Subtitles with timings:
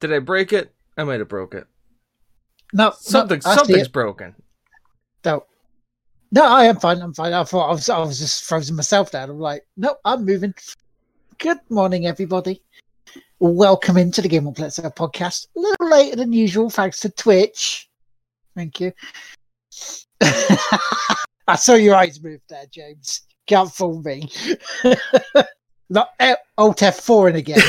[0.00, 0.72] Did I break it?
[0.96, 1.66] I might have broke it.
[2.72, 4.34] No, Something, no, something's broken.
[5.24, 5.46] No,
[6.32, 7.00] no, I am fine.
[7.00, 7.32] I'm fine.
[7.32, 9.30] I thought I was, I was just frozen myself down.
[9.30, 10.54] I'm like, no, I'm moving.
[11.38, 12.62] Good morning, everybody.
[13.38, 15.46] Welcome into the Game on Let's Go podcast.
[15.56, 17.88] A little later than usual, thanks to Twitch.
[18.56, 18.92] Thank you.
[20.20, 23.22] I saw your eyes move there, James.
[23.46, 24.28] Can't fool me.
[25.90, 27.60] Not eh, Alt F4 in again.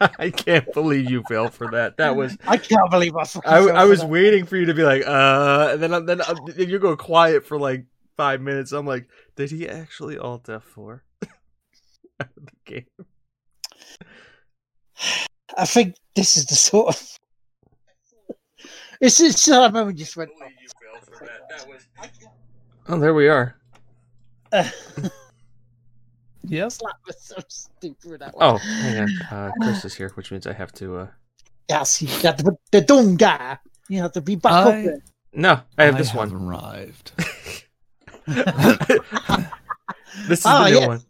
[0.18, 1.96] I can't believe you fell for that.
[1.96, 2.36] That was.
[2.46, 5.70] I can't believe I fucking I, I was waiting for you to be like, uh,
[5.72, 9.50] and then then uh, if you go quiet for like five minutes, I'm like, did
[9.50, 11.00] he actually alt F4
[12.20, 12.86] out of the game?
[15.56, 17.18] I think this is the sort of.
[19.00, 20.30] This is that moment just went.
[22.88, 23.58] Oh, there we are.
[26.48, 26.78] Yes.
[26.82, 28.10] that was so stupid.
[28.10, 28.54] with That one.
[28.54, 29.08] Oh, hang on.
[29.30, 30.98] Uh, Chris is here, which means I have to.
[30.98, 31.06] uh
[31.68, 33.58] Yes, you got the, the dumb guy.
[33.88, 34.98] You have to be back I- up there.
[35.32, 36.32] No, I have this one.
[36.32, 37.10] arrived.
[38.26, 38.40] this
[40.40, 40.88] is Ah, the new yes.
[40.88, 41.02] one.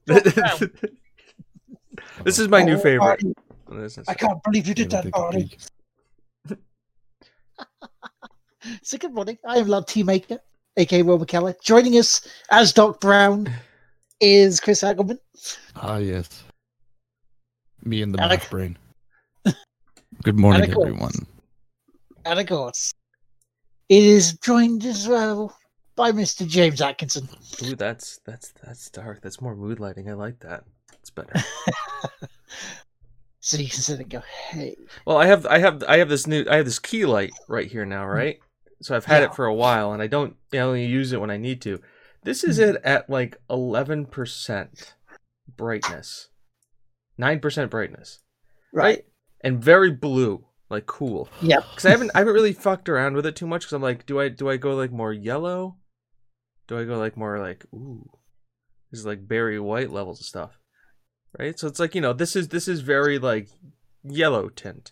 [2.25, 3.21] this is my new Oh, favorite.
[3.21, 3.35] Arnie,
[3.83, 5.51] This is- I can't believe you did that, take a Arnie.
[5.51, 5.59] peek.
[8.83, 9.39] So good morning.
[9.47, 10.39] I am Lord Teamaker,
[10.77, 11.55] aka Will McKellar.
[11.63, 13.49] Joining us as Doc Brown
[14.21, 15.19] is Chris Hagelman.
[15.77, 16.45] Ah, yes.
[17.83, 18.79] Me and the Alec- math brain.
[20.23, 21.13] Good morning, Alec everyone.
[22.25, 22.93] And of course,
[23.89, 25.57] it is joined as well
[25.95, 26.47] by Mr.
[26.49, 27.29] James Atkinson.
[27.65, 29.21] Ooh, that's that's that's dark.
[29.23, 30.09] That's more mood lighting.
[30.11, 30.65] I like that.
[30.95, 31.33] It's better.
[33.41, 34.75] So you can sit and go, hey.
[35.07, 37.71] Well, I have I have I have this new I have this key light right
[37.71, 38.41] here now, right?
[38.83, 39.27] So I've had Yeah.
[39.27, 41.81] it for a while, and I don't I only use it when I need to.
[42.27, 44.97] This is it at like eleven percent
[45.57, 46.31] brightness,
[47.17, 48.19] nine percent brightness,
[48.75, 49.05] right?
[49.45, 51.29] And very blue, like cool.
[51.41, 51.61] Yeah.
[51.61, 53.63] Because I haven't I haven't really fucked around with it too much.
[53.63, 55.77] Because I'm like, do I do I go like more yellow?
[56.67, 58.11] Do I go like more like ooh,
[58.91, 60.59] this is like Barry White levels of stuff,
[61.39, 61.57] right?
[61.57, 63.51] So it's like you know this is this is very like
[64.03, 64.91] yellow tint.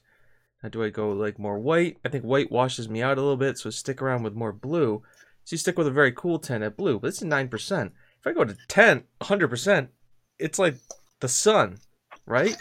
[0.63, 1.99] Now, do I go like more white?
[2.05, 5.03] I think white washes me out a little bit, so stick around with more blue.
[5.45, 7.93] So you stick with a very cool tint at blue, but it's is nine percent.
[8.21, 9.91] If I go to 10, 100 percent,
[10.39, 10.77] it's like
[11.21, 11.79] the sun,
[12.27, 12.57] right?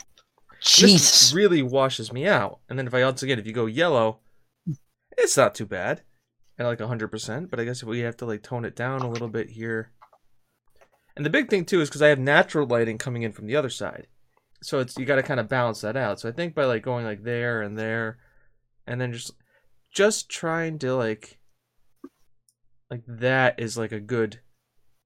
[0.64, 2.60] This really washes me out.
[2.70, 4.20] And then if I once again, if you go yellow,
[5.18, 6.02] it's not too bad
[6.58, 7.50] at like hundred percent.
[7.50, 9.92] But I guess we have to like tone it down a little bit here.
[11.16, 13.56] And the big thing too is because I have natural lighting coming in from the
[13.56, 14.08] other side,
[14.62, 16.20] so it's you got to kind of balance that out.
[16.20, 18.18] So I think by like going like there and there,
[18.88, 19.32] and then just
[19.94, 21.38] just trying to like
[22.94, 24.40] like that is like a good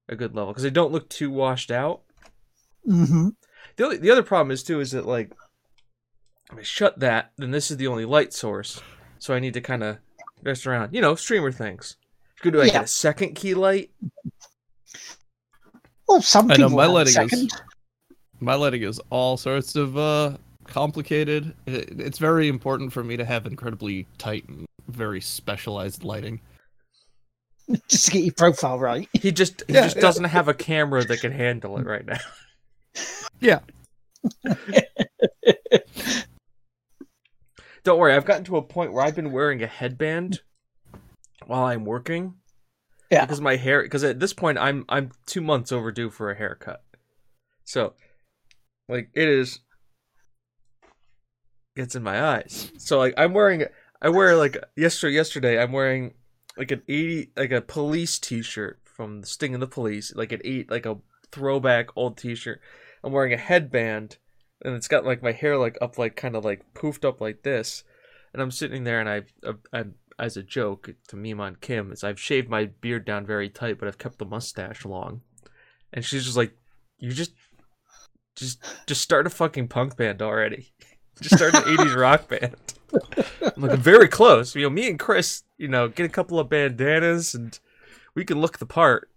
[0.08, 2.02] a good level because they don't look too washed out.
[2.84, 3.28] hmm
[3.76, 5.32] The only, the other problem is too is that like
[6.52, 8.80] if I shut that, then this is the only light source,
[9.18, 9.98] so I need to kind of
[10.42, 10.94] mess around.
[10.94, 11.96] You know, streamer things.
[12.40, 12.82] Could do like Yeah.
[12.82, 13.90] a second key light.
[16.08, 17.52] Well, some I know, people my have a lighting is- second.
[18.40, 21.54] My lighting is all sorts of uh, complicated.
[21.66, 26.40] It, it's very important for me to have incredibly tight and very specialized lighting.
[27.88, 29.08] just to get your profile right.
[29.12, 30.02] He just he Yeah, just yeah.
[30.02, 32.18] doesn't have a camera that can handle it right now.
[33.40, 33.60] Yeah.
[37.84, 40.40] Don't worry, I've gotten to a point where I've been wearing a headband
[41.46, 42.34] while I'm working.
[43.10, 43.22] Yeah.
[43.24, 46.82] Because my hair because at this point I'm I'm 2 months overdue for a haircut.
[47.64, 47.94] So
[48.88, 49.60] like it is
[51.76, 52.72] gets in my eyes.
[52.78, 53.64] So like I'm wearing
[54.02, 56.14] I wear like yesterday yesterday I'm wearing
[56.58, 60.70] like an 80 like a police t-shirt from Sting and the Police, like an eight
[60.70, 60.98] like a
[61.30, 62.60] throwback old t-shirt.
[63.04, 64.18] I'm wearing a headband
[64.64, 67.42] and it's got like my hair like up like kind of like poofed up like
[67.42, 67.84] this.
[68.32, 71.92] And i'm sitting there and i've uh, I'm, as a joke to meme on kim
[71.92, 75.22] is i've shaved my beard down very tight but i've kept the mustache long.
[75.92, 76.52] And she's just like
[76.98, 77.32] you just
[78.36, 80.72] just just start a fucking punk band already.
[81.20, 82.54] Just start an 80s rock band
[83.56, 87.34] I'm very close you know me and chris you know get a couple of bandanas
[87.34, 87.58] and
[88.14, 89.10] we can look the part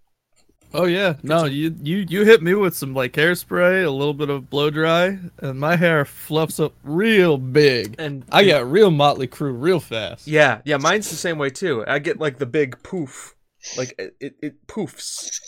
[0.74, 4.30] Oh yeah, no, you you you hit me with some like hairspray, a little bit
[4.30, 7.96] of blow dry, and my hair fluffs up real big.
[8.00, 10.28] and I get real Mötley Crüe real fast.
[10.28, 11.84] Yeah, yeah, mine's the same way too.
[11.86, 13.36] I get like the big poof,
[13.78, 15.42] like it, it, it poofs.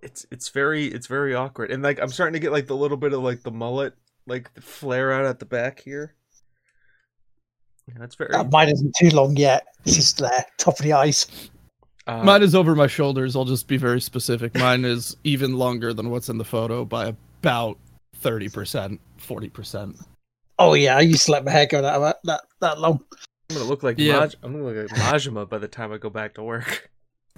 [0.00, 2.96] It's it's very it's very awkward, and like I'm starting to get like the little
[2.96, 3.92] bit of like the mullet,
[4.26, 6.14] like the flare out at the back here.
[7.88, 8.32] Yeah, that's very.
[8.32, 9.66] Uh, mine isn't too long yet.
[9.84, 11.26] It's just there, top of the eyes.
[12.06, 13.36] Uh, Mine is over my shoulders.
[13.36, 14.54] I'll just be very specific.
[14.56, 17.78] Mine is even longer than what's in the photo by about
[18.16, 19.96] thirty percent, forty percent.
[20.58, 23.00] Oh yeah, I used to let my hair go that that that long.
[23.50, 24.20] I'm gonna look like Yeah.
[24.20, 26.90] Maj- I'm gonna look like Majima by the time I go back to work.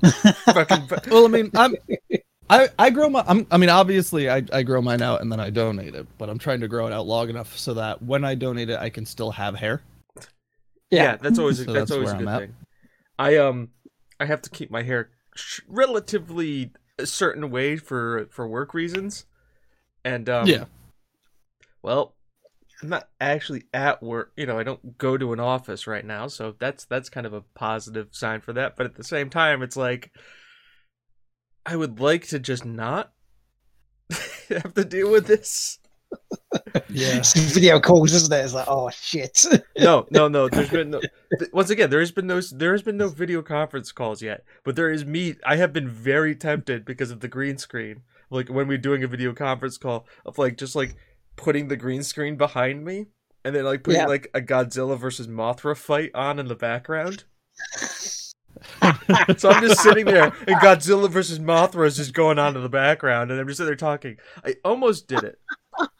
[0.44, 1.74] Fucking, Well, I mean, I'm.
[2.50, 5.40] I, I grow my I'm, I mean obviously I, I grow mine out and then
[5.40, 8.24] I donate it but I'm trying to grow it out long enough so that when
[8.24, 9.82] I donate it I can still have hair.
[10.90, 11.16] yeah.
[11.16, 12.40] that's always a, So that's, that's always a good I'm at.
[12.40, 12.54] thing.
[13.18, 13.68] I um
[14.20, 19.24] I have to keep my hair sh- relatively a certain way for for work reasons,
[20.04, 20.64] and um yeah.
[21.82, 22.14] well
[22.82, 26.26] i'm not actually at work you know i don't go to an office right now
[26.26, 29.62] so that's that's kind of a positive sign for that but at the same time
[29.62, 30.10] it's like
[31.66, 33.12] i would like to just not
[34.48, 35.78] have to deal with this
[36.90, 37.16] Yeah.
[37.18, 38.44] It's video calls, isn't it?
[38.44, 39.46] It's like, oh shit.
[39.78, 42.82] no no no there's been no th- once again there has been no there has
[42.82, 46.84] been no video conference calls yet but there is me i have been very tempted
[46.84, 50.58] because of the green screen like when we're doing a video conference call of like
[50.58, 50.94] just like
[51.36, 53.06] putting the green screen behind me
[53.44, 54.06] and then like putting Yeah.
[54.06, 57.24] like a godzilla versus mothra fight on in the background
[59.36, 62.68] so i'm just sitting there and godzilla versus mothra is just going on in the
[62.68, 65.38] background and i'm just sitting there talking i almost did it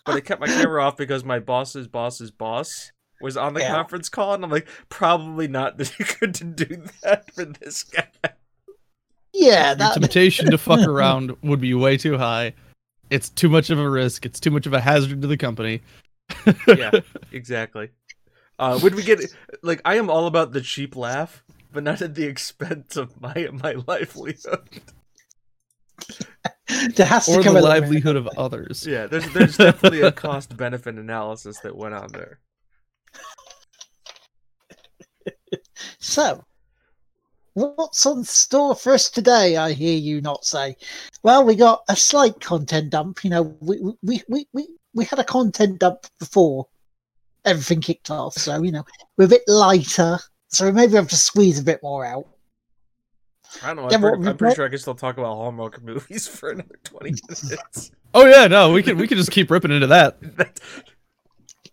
[0.05, 3.75] but i kept my camera off because my boss's boss's boss was on the Yeah.
[3.75, 5.77] conference call and i'm like probably not
[6.21, 8.07] good to do that for this guy
[9.35, 12.53] yeah, Your that temptation to fuck around would be way too high.
[13.09, 14.27] It's too much of a risk.
[14.27, 15.81] It's too much of a hazard to the company.
[16.69, 16.91] yeah,
[17.33, 17.89] exactly.
[18.59, 19.21] Uh, would we get
[19.63, 23.49] like I am all about the cheap laugh, but not at the expense of my
[23.53, 24.69] my livelihood.
[26.95, 28.87] there has to or the come a livelihood of others.
[28.87, 32.39] Yeah, there's there's definitely a cost benefit analysis that went on there.
[35.99, 36.45] So,
[37.55, 39.57] what's on store for us today?
[39.57, 40.77] I hear you not say.
[41.23, 43.25] Well, we got a slight content dump.
[43.25, 46.67] You know, we we we we, we had a content dump before
[47.45, 48.85] everything kicked off, so you know
[49.17, 50.19] we're a bit lighter.
[50.53, 52.27] So we maybe have to squeeze a bit more out.
[53.63, 53.89] I don't know.
[53.91, 56.79] Yeah, I'm, pretty, I'm pretty sure I can still talk about Hallmark movies for another
[56.85, 57.91] twenty minutes.
[58.15, 60.19] Oh yeah, no, we can we can just keep ripping into that.
[60.37, 60.61] That-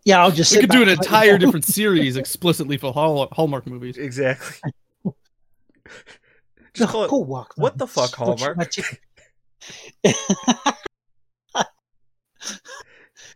[0.06, 0.54] Yeah, I'll just.
[0.56, 1.46] We could do an back and let you entire go.
[1.46, 3.98] different series explicitly for Hall- Hallmark movies.
[3.98, 4.72] exactly.
[6.74, 7.10] Just call it.
[7.10, 7.52] Hallmark.
[7.58, 8.58] what the fuck, Hallmark?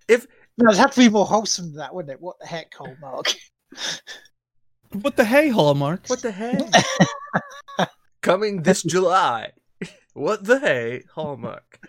[0.08, 2.22] If- no, it'd have to be more wholesome than that, wouldn't it?
[2.22, 3.34] What the heck, Hallmark?
[4.94, 6.08] What the hey, Hallmark?
[6.08, 6.62] What the heck?
[8.22, 9.52] Coming this July.
[10.14, 11.80] What the hey, Hallmark.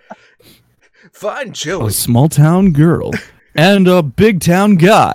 [1.12, 3.10] Find A small town girl
[3.54, 5.14] and a big town guy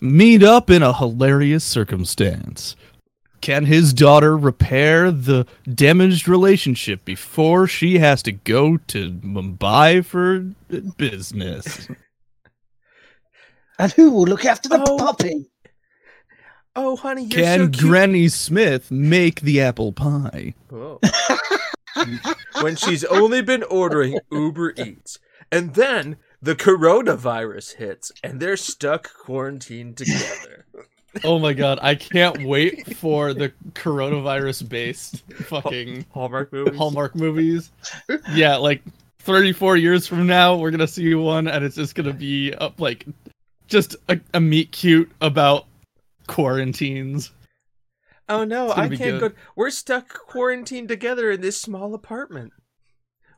[0.00, 2.74] meet up in a hilarious circumstance.
[3.42, 10.38] Can his daughter repair the damaged relationship before she has to go to Mumbai for
[10.96, 11.86] business?
[13.78, 14.96] and who will look after the Oh.
[14.96, 15.44] puppy?
[16.76, 17.78] Oh, honey, you're Can so cute.
[17.78, 20.54] Granny Smith make the apple pie?
[20.68, 21.00] Whoa.
[22.60, 25.18] when she's only been ordering Uber Eats.
[25.50, 30.66] And then the coronavirus hits and they're stuck quarantined together.
[31.24, 36.76] Oh my god, I can't wait for the coronavirus based fucking Hallmark movies.
[36.76, 37.72] Hallmark movies.
[38.34, 38.82] Yeah, like
[39.20, 43.06] 34 years from now, we're gonna see one, and it's just gonna be uh, like
[43.66, 45.66] just a, a meet cute about
[46.26, 47.32] quarantines.
[48.28, 49.20] Oh no, I can't good.
[49.20, 49.30] go.
[49.54, 52.52] We're stuck quarantined together in this small apartment.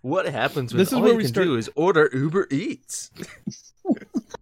[0.02, 2.48] What happens when This is all where you we can start- do is order Uber
[2.50, 3.10] Eats?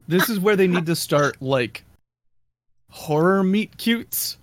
[0.09, 1.85] This is where they need to start like
[2.91, 4.39] horror meet cutes,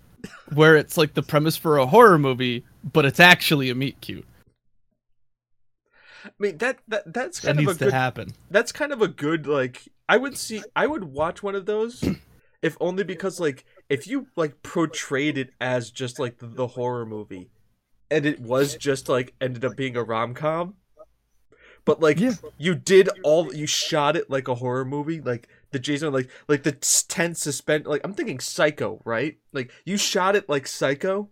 [0.54, 4.26] where it's like the premise for a horror movie, but it's actually a meet cute.
[6.26, 7.94] I mean that that that's That kind of a needs to good.
[7.94, 8.30] happen.
[8.50, 9.82] That's kind of a good like.
[10.08, 10.62] I would see.
[10.76, 12.04] I would watch one of those,
[12.62, 17.06] if only because like if you like portrayed it as just like the, the horror
[17.06, 17.50] movie,
[18.10, 20.76] and it was just like ended up being a rom com.
[21.86, 22.34] But like Yeah.
[22.58, 26.64] you did all you shot it like a horror movie, like the Jason like like
[26.64, 27.86] the tense suspense.
[27.88, 29.38] Like I'm thinking Psycho, right?
[29.52, 31.30] Like you shot it like Psycho,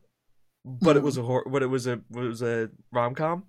[0.66, 1.46] but it was a horror.
[1.48, 3.46] But it was a it was a rom com.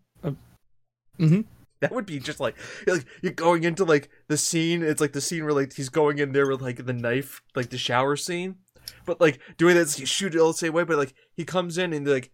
[1.18, 1.44] Mhm.
[1.80, 4.82] That would be just like like you're going into like the scene.
[4.82, 7.70] It's like the scene where like he's going in there with like the knife, like
[7.70, 8.56] the shower scene.
[9.06, 10.84] But like doing that, you shoot it all the same way.
[10.84, 12.30] But like he comes in and like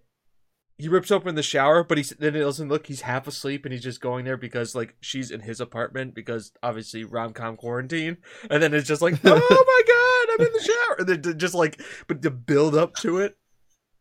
[0.78, 2.86] he rips open the shower, but he's then it doesn't look.
[2.86, 6.52] He's half asleep and he's just going there because like she's in his apartment because
[6.62, 8.18] obviously rom com quarantine.
[8.48, 10.96] And then it's just like, oh my god, I'm in the shower.
[11.00, 13.36] And then just like, but the build up to it.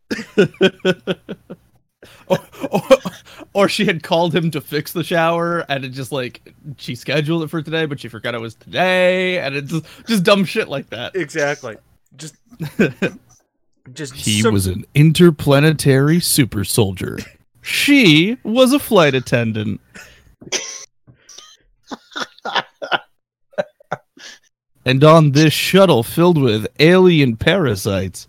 [2.27, 2.37] or,
[2.71, 2.81] or,
[3.53, 7.43] or she had called him to fix the shower and it just like she scheduled
[7.43, 10.69] it for today but she forgot it was today and it's just, just dumb shit
[10.69, 11.75] like that Exactly.
[12.17, 12.35] Just
[13.93, 17.17] just he some- was an interplanetary super soldier
[17.61, 19.79] she was a flight attendant
[24.85, 28.27] and on this shuttle filled with alien parasites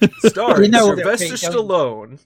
[0.20, 1.56] starring You know what it'll Sylvester be.
[1.58, 2.18] Stallone.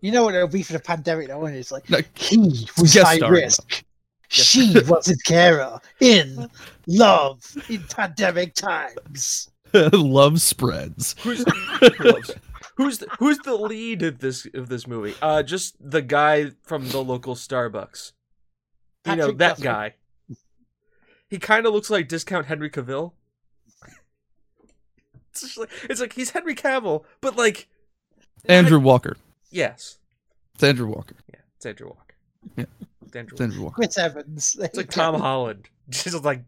[0.00, 1.58] You know what it'll be for the pandemic though, won't it?
[1.58, 3.83] It's like Like, he was guest high starring, risk.
[4.42, 6.50] She was his carer in
[6.86, 9.48] love in pandemic times.
[9.74, 11.44] love spreads Who's
[12.76, 15.14] who's the, who's the lead of this of this movie?
[15.22, 18.12] Uh, just the guy from the local Starbucks.
[19.06, 19.62] You know that Duffy.
[19.62, 19.94] guy.
[21.28, 23.12] He kind of looks like discount Henry Cavill.
[25.30, 27.68] It's, just like, it's like he's Henry Cavill, but like
[28.46, 29.16] andrew walker
[29.50, 29.98] yes,
[30.54, 32.14] it's andrew walker yeah, it's Andrew Walker.
[32.56, 32.64] Yeah.
[33.14, 33.62] It's Andrew.
[33.62, 33.62] Walker.
[33.62, 34.56] andrew Chris Evans.
[34.60, 36.42] It's like Tom Holland, just like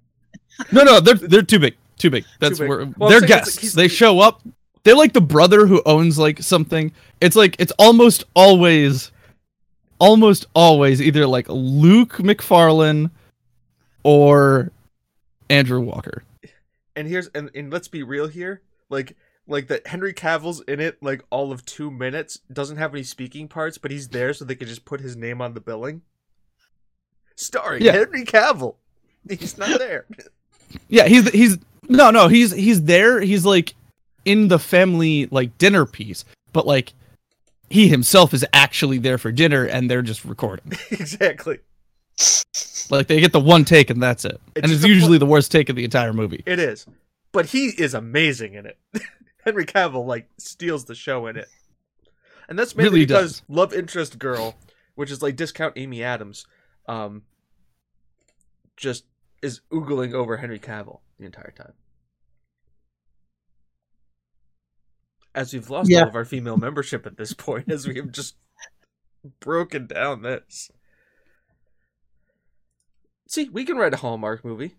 [0.72, 2.24] No, no, they're they're too big, too big.
[2.40, 2.68] That's big.
[2.68, 3.62] where Well, they're saying guests.
[3.62, 4.42] like they show up.
[4.84, 6.92] They're like the brother who owns like something.
[7.20, 9.10] It's like it's almost always,
[9.98, 13.10] almost always either like Luke Macfarlane
[14.04, 14.70] or
[15.50, 16.22] Andrew Walker.
[16.94, 19.16] and here's and, and let's be real here like
[19.48, 23.48] like that henry cavill's in it like all of two minutes doesn't have any speaking
[23.48, 26.02] parts but he's there so they can just put his name on the billing
[27.36, 27.92] starring Yeah.
[27.92, 28.74] henry cavill
[29.28, 30.06] he's not there
[30.88, 33.20] Yeah, he's he's no no he's he's there.
[33.20, 33.74] He's like
[34.24, 36.92] in the family like dinner piece, but like
[37.70, 40.72] he himself is actually there for dinner, and they're just recording.
[40.90, 41.58] exactly
[42.90, 44.40] Like they get the one take, and that's it.
[44.54, 46.42] It's and it's usually the worst take of the entire movie.
[46.46, 46.86] it is
[47.32, 48.78] but he is amazing in it
[49.44, 51.48] henry cavill like steals the show in it
[52.48, 53.42] and that's mainly Really because does.
[53.48, 54.56] love interest girl
[54.94, 56.46] which is like discount amy adams
[56.88, 57.22] um
[58.76, 59.04] just
[59.42, 61.72] is oogling over henry cavill the entire time.
[65.34, 66.02] As we've lost Yeah.
[66.02, 68.36] all of our female membership at this point as we have just
[69.40, 70.70] broken down this.
[73.28, 74.76] See we can write a hallmark movie.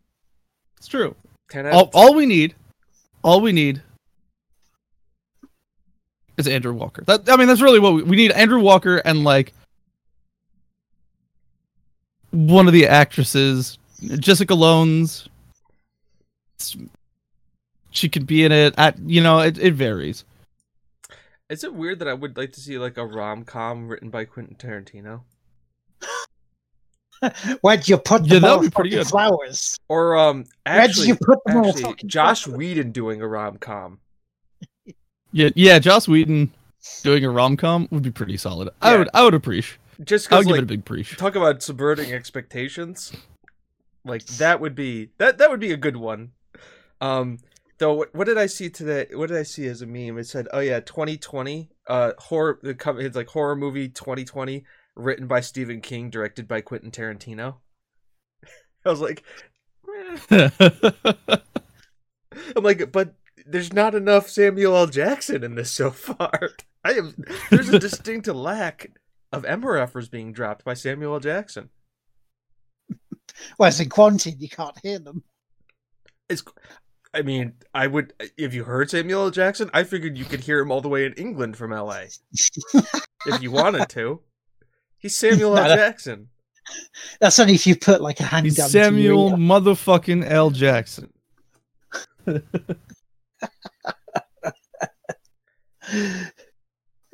[0.77, 1.15] It's true.
[1.49, 2.55] 10 all, all we need
[3.23, 3.81] all we need
[6.37, 7.03] is andrew walker.
[7.05, 9.53] That i mean that's really what we, we need andrew walker and like
[12.45, 13.77] one of the actresses
[14.19, 15.27] jessica lowndes
[17.91, 20.23] she could be in it at you know it, it varies
[21.49, 24.25] Is it weird that I would like to see like a rom com written by
[24.25, 25.21] Quentin Tarantino?
[27.61, 29.07] Where'd you put Yeah, the that'd be pretty good.
[29.07, 29.77] flowers?
[29.87, 32.57] Or um Where'd you put the actually Joss flowers?
[32.57, 33.99] Whedon doing a rom com.
[35.31, 36.51] yeah yeah joss whedon
[37.03, 40.41] doing a rom-com would be pretty solid i would i would appreciate Just i would
[40.41, 43.11] because give like it a big preach talk about subverting expectations.
[44.05, 46.31] Like that would be that that would be a good one.
[47.01, 47.39] Um
[47.79, 49.07] though what, what did I see today?
[49.13, 50.17] What did I see as a meme?
[50.17, 54.63] It said, "Oh yeah, 2020 uh horror the cover it's like horror movie 2020
[54.95, 57.55] written by Stephen King, directed by Quentin Tarantino."
[58.85, 59.23] I was like,
[60.31, 60.49] eh.
[62.55, 64.87] I'm like, but there's not enough Samuel L.
[64.87, 66.51] Jackson in this so far.
[66.83, 68.91] I am there's a distinct lack
[69.31, 71.19] of Emperor MRFers being dropped by Samuel L.
[71.19, 71.69] Jackson.
[73.57, 75.23] Whereas in Quarantine, you can't hear them.
[76.29, 76.43] It's
[77.13, 79.31] I mean, I would if you heard Samuel L.
[79.31, 82.03] Jackson, I figured you could hear him all the way in England from LA.
[83.25, 84.21] if you wanted to.
[84.97, 85.63] He's Samuel L.
[85.63, 86.29] No, that- Jackson.
[87.21, 90.49] That's only if you put like a hand he's down samuel To your motherfucking l
[90.49, 91.13] jackson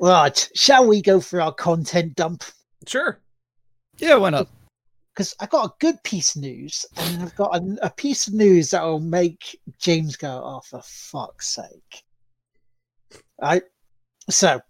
[0.04, 2.44] Right, shall we go for our content dump?
[2.86, 3.22] Sure.
[3.96, 4.48] yeah why not
[5.14, 8.34] Because I got a good piece of news, and I've got a, a piece of
[8.34, 12.04] news that will make James go, "Oh, for fuck's sake!"
[13.40, 13.62] Right.
[14.28, 14.60] So,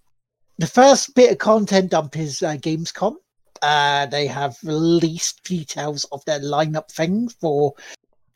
[0.58, 3.16] the first bit of content dump is uh, Gamescom.
[3.60, 7.74] Uh, they have released details of their lineup thing for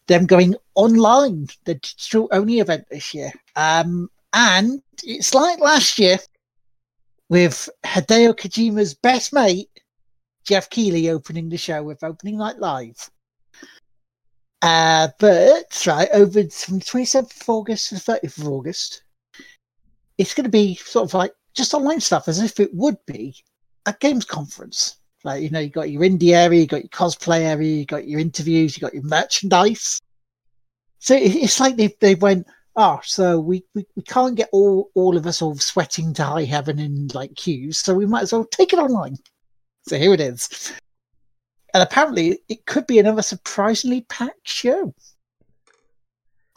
[0.08, 3.30] them going online, the digital only event this year.
[3.54, 6.18] Um, and it's like last year
[7.28, 9.68] with Hideo Kojima's best mate,
[10.44, 13.10] Geoff Keighley, opening the show with Opening Night Live.
[14.62, 19.02] Uh, but right over from the 27th of August to the 30th of August,
[20.16, 23.36] it's going to be sort of like just online stuff as if it would be
[23.86, 24.96] a games conference.
[25.24, 28.08] Like, you know, you got your indie area, you got your cosplay area, you got
[28.08, 30.00] your interviews, you got your merchandise.
[30.98, 32.46] So it's like they, they went,
[32.78, 36.44] oh, so we, we, we can't get all, all of us all sweating to high
[36.44, 39.16] heaven in like queues, so we might as well take it online.
[39.86, 40.72] So here it is.
[41.74, 44.94] And apparently it could be another surprisingly packed show.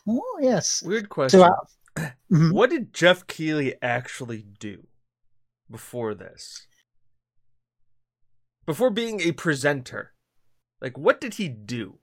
[0.08, 0.82] Oh, yes.
[0.86, 1.42] Weird question.
[1.42, 1.46] So,
[1.98, 2.54] uh, mhm.
[2.54, 4.88] What did Geoff Keighley actually do
[5.70, 6.68] before this?
[8.66, 10.14] Before being a presenter?
[10.80, 12.00] Like, what did he do?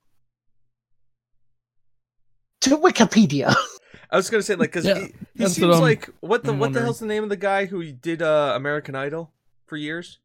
[2.61, 3.55] to Wikipedia.
[4.11, 6.59] I was gonna say like because Yeah, he, he seems what like what the I'm
[6.59, 9.33] what the hell's the name of the guy who did uh, American Idol
[9.67, 10.19] for years?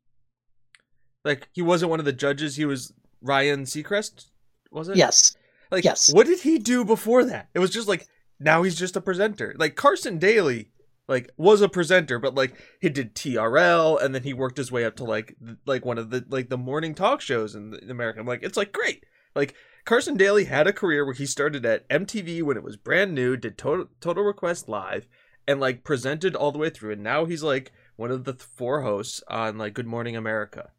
[1.25, 2.55] Like he wasn't one of the judges.
[2.55, 4.27] He was Ryan Seacrest.
[4.71, 4.95] Was it?
[4.95, 5.35] yes.
[5.71, 6.13] Like yes.
[6.13, 7.49] what did he do before that?
[7.53, 8.07] It was just like
[8.39, 9.55] now he's just a presenter.
[9.57, 10.69] Like Carson Daly,
[11.07, 14.85] like was a presenter, but like he did TRL and then he worked his way
[14.85, 15.35] up to like
[15.65, 18.19] like one of the like the morning talk shows in, in America.
[18.19, 19.05] I'm like it's like great.
[19.35, 23.13] Like Carson Daly had a career where he started at MTV when it was brand
[23.13, 25.07] new, did Total, Total Request Live,
[25.47, 26.93] and like presented all the way through.
[26.93, 30.71] And now he's like one of the th- four hosts on like Good Morning America.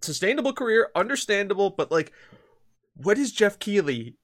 [0.00, 2.12] Sustainable career, understandable, but like,
[2.94, 4.16] what is Geoff Keighley,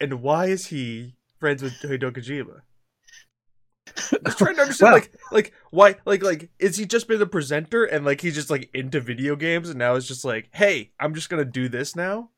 [0.00, 2.62] and why is he friends with Hideo Kojima?
[4.24, 7.84] I'm trying to understand, like, like why, like, like, is he just been a presenter
[7.84, 11.14] and like he's just like into video games and now it's just like, hey, I'm
[11.14, 12.30] just gonna do this now?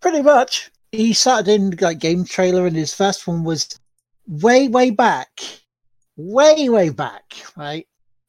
[0.00, 0.70] Pretty much.
[0.92, 3.78] He started in like game trailer, and his first one was
[4.26, 5.40] way, way back,
[6.16, 7.86] way, way back, right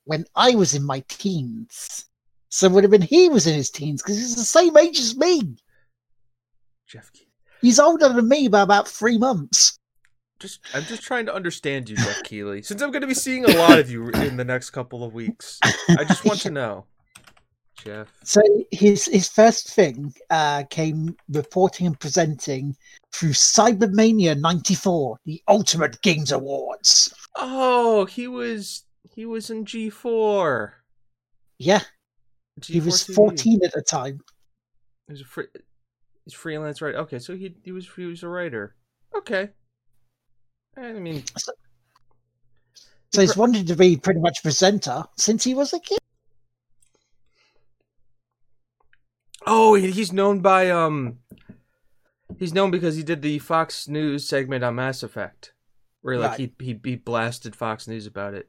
[0.07, 2.05] when I was in my teens.
[2.49, 4.99] So it would have been he was in his teens because he's the same age
[4.99, 5.57] as me.
[6.87, 7.11] Jeff.
[7.61, 9.76] He's older than me by about three months.
[10.39, 12.61] Just I'm just trying to understand you, Geoff Keighley.
[12.61, 15.59] Since I'm gonna be seeing a lot of you in the next couple of weeks,
[15.63, 16.85] I just want to know,
[17.83, 18.07] Jeff.
[18.23, 18.41] So
[18.71, 22.75] his his first thing uh, came reporting and presenting
[23.11, 27.13] through Cybermania '94, the Ultimate Games Awards.
[27.35, 28.83] Oh, he was
[29.15, 30.71] he was in G4.
[31.57, 31.81] Yeah,
[32.59, 33.15] G4 he was TV.
[33.15, 34.19] 14 at the time.
[35.07, 35.47] He was a free,
[36.25, 36.99] he's freelance writer.
[36.99, 38.75] Okay, so he he was he was a writer.
[39.15, 39.49] Okay.
[40.77, 41.23] I mean,
[43.11, 45.97] So he's wanted to be pretty much presenter since he was a kid.
[49.45, 51.19] oh, he's known by um,
[52.37, 55.53] he's known because he did the Fox News segment on Mass Effect,
[56.01, 56.53] where like Right.
[56.59, 58.47] he, he he blasted Fox News about it.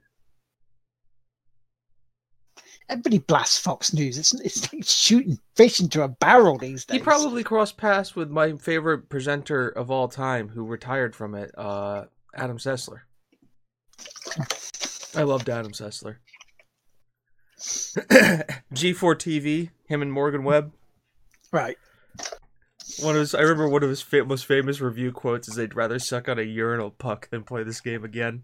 [2.90, 4.18] Everybody blasts Fox News.
[4.18, 6.96] It's it's like shooting fish into a barrel these days.
[6.98, 11.50] He probably crossed paths with my favorite presenter of all time, who retired from it,
[11.56, 13.00] uh, Adam Sessler.
[15.16, 16.16] I loved Adam Sessler.
[17.58, 20.72] G4 TV, him and Morgan Webb.
[21.52, 21.76] right.
[23.00, 25.74] One of his, I remember one of his fa- most famous review quotes is they'd
[25.74, 28.42] rather suck on a urinal puck than play this game again.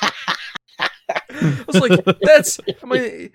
[0.00, 3.30] I was like, that's, I mean,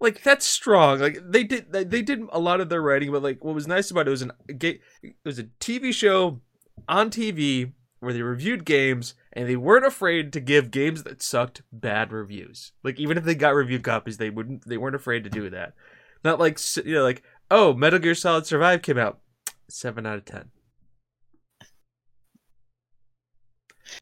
[0.00, 1.00] like that's strong.
[1.00, 3.66] Like they did, they, they did a lot of their writing, but like what was
[3.66, 6.40] nice about it was an a it was a TV show
[6.88, 11.62] on TV where they reviewed games and they weren't afraid to give games that sucked
[11.72, 12.72] bad reviews.
[12.82, 15.74] Like even if they got review copies, they wouldn't, they weren't afraid to do that.
[16.24, 19.20] Not like you know, like oh, Metal Gear Solid Survive came out,
[19.68, 20.50] seven out of ten.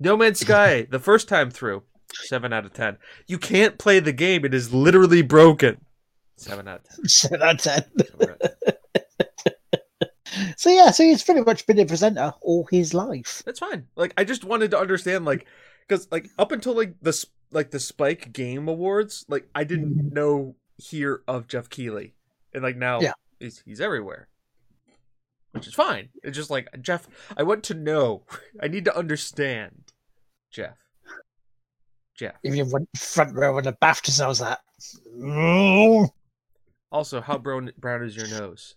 [0.00, 2.96] No Man's Sky, the first time through, seven out of ten.
[3.26, 5.85] You can't play the game; it is literally broken.
[6.37, 7.09] Seven out of ten.
[7.09, 7.88] So that's it.
[8.07, 8.50] Seven out of 10.
[10.64, 13.42] So yeah, so he's pretty much been a presenter all his life.
[13.44, 13.87] That's fine.
[13.96, 15.46] Like I just wanted to understand, like,
[15.87, 20.14] because like up until like the like the Spike Game Awards, like I didn't mm-hmm.
[20.14, 22.14] know hear of Geoff Keighley,
[22.55, 23.12] and like now Yeah.
[23.38, 24.29] he's he's everywhere,
[25.53, 26.09] which is fine.
[26.22, 27.09] It's just like Jeff.
[27.37, 28.22] I want to know.
[28.62, 29.92] I need to understand,
[30.50, 30.79] Jeff.
[32.16, 32.37] Jeff.
[32.42, 34.61] If you went front row in the BAFTAs, I was that.
[36.90, 38.77] Also, how brown brown is your nose?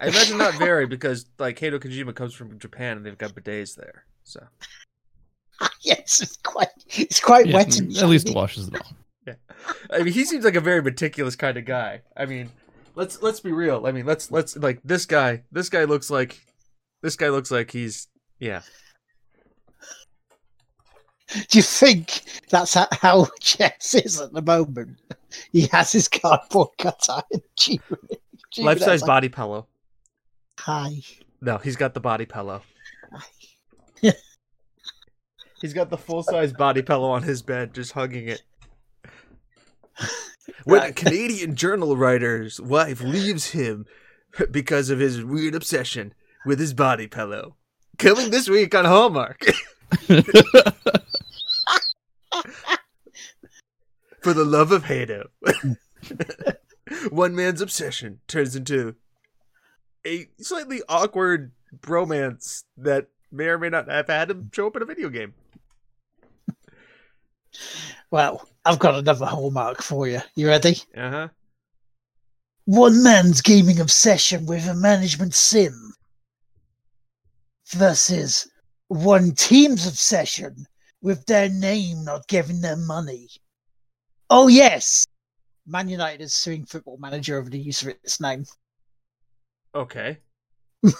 [0.00, 3.76] I imagine not very because like Hideo Kojima comes from Japan and they've got bidets
[3.76, 4.04] there.
[4.24, 4.44] So
[5.82, 8.34] yes, it's quite it's quite Yeah, wet and at least shiny.
[8.36, 8.92] washes it off.
[9.26, 9.34] Yeah,
[9.90, 12.02] I mean, he seems like a very meticulous kind of guy.
[12.14, 12.50] I mean,
[12.94, 13.86] let's let's be real.
[13.86, 15.44] I mean, let's let's like this guy.
[15.50, 16.38] This guy looks like
[17.02, 18.60] this guy looks like he's yeah.
[21.48, 24.98] Do you think that's how, how Jess is at the moment?
[25.52, 27.24] He has his cardboard cutout.
[27.32, 27.80] and G-
[28.52, 29.66] G- Life size like, body pillow.
[30.60, 31.00] Hi.
[31.40, 32.62] No, he's got the body pillow.
[35.60, 38.42] He's got the full size body pillow on his bed, just hugging it.
[40.64, 43.86] When a Canadian journal writer's wife leaves him
[44.50, 46.12] because of his weird obsession
[46.44, 47.56] with his body pillow.
[47.98, 49.42] Coming this week on Hallmark.
[54.22, 55.28] For the love of Hado.
[57.10, 58.96] One man's obsession turns into
[60.06, 64.82] a slightly awkward bromance that may or may not have had him show up in
[64.82, 65.34] a video game.
[68.10, 70.20] Well, I've got another hallmark for you.
[70.36, 70.76] You ready?
[70.96, 71.28] Uh huh.
[72.66, 75.94] One man's gaming obsession with a management sim
[77.68, 78.48] versus
[78.88, 80.66] one team's obsession
[81.02, 83.28] with their name not giving them money.
[84.30, 85.06] Oh, yes!
[85.66, 88.46] Man United is suing Football Manager over the use of its name,
[89.74, 90.18] Okay.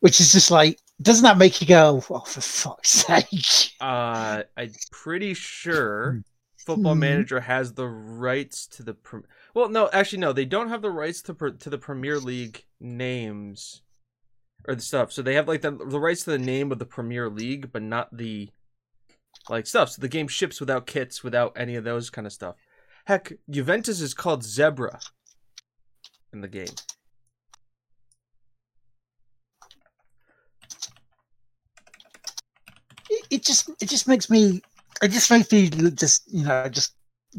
[0.00, 3.72] which is just like, doesn't that make you go, oh, for fuck's sake?
[3.80, 6.22] Uh, I'm pretty sure
[6.66, 7.00] Football Hmm.
[7.00, 8.94] Manager has the rights to the.
[8.94, 9.22] Pre-
[9.54, 12.64] well, no, actually, no, they don't have the rights to pre- to the Premier League
[12.78, 13.80] names
[14.68, 15.10] or the stuff.
[15.10, 17.82] So they have like the, the rights to the name of the Premier League, but
[17.82, 18.50] not the
[19.48, 19.90] like stuff.
[19.90, 22.56] So the game ships without kits, without any of those kind of stuff.
[23.06, 25.00] Heck, Juventus is called Zebra
[26.32, 26.68] in the game.
[33.30, 34.62] It, just, it just makes me,
[35.02, 36.94] it just makes me just, you know, just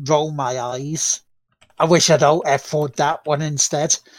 [0.08, 1.22] roll my eyes.
[1.80, 3.98] I wish I'd all afford that one instead.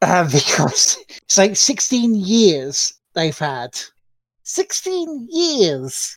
[0.00, 3.76] Uh, because it's like 16 years they've had.
[4.44, 6.16] 16 years!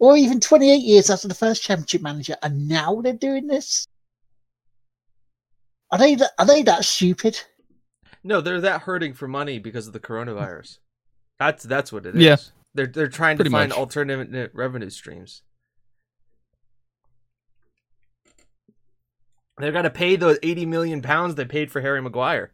[0.00, 3.86] Or even 28 years after the first championship manager, and now they're doing this?
[5.90, 7.40] Are they that, are they that stupid?
[8.24, 10.78] No, they're that hurting for money because of the coronavirus.
[11.38, 12.20] That's that's what it is.
[12.20, 12.36] Yeah.
[12.74, 13.78] They're they're trying Pretty to find much.
[13.78, 15.42] alternative revenue streams.
[19.60, 22.50] They've got to pay those eighty million pounds they paid for Harry Maguire.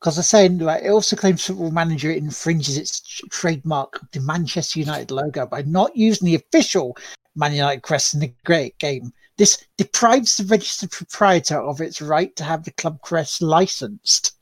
[0.00, 4.80] Because they're saying like, it also claims Football Manager infringes its trademark of the Manchester
[4.80, 6.96] United logo by not using the official
[7.36, 9.12] Man United crest in the great game.
[9.36, 14.32] This deprives the registered proprietor of its right to have the club crest licensed.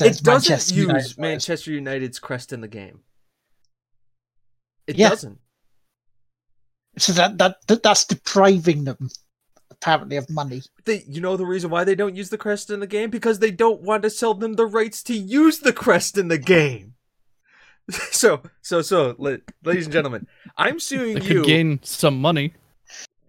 [0.00, 1.18] it doesn't Manchester use United.
[1.18, 3.00] Manchester United's crest in the game.
[4.86, 5.10] It Yeah.
[5.10, 5.38] doesn't.
[6.98, 9.10] So that, that, that that's depriving them
[9.70, 10.62] apparently of money.
[10.84, 13.38] They, you know the reason why they don't use the crest in the game because
[13.38, 16.94] they don't want to sell them the rights to use the crest in the game.
[18.10, 22.52] So, so, so, ladies and gentlemen, I'm suing could you gain some money.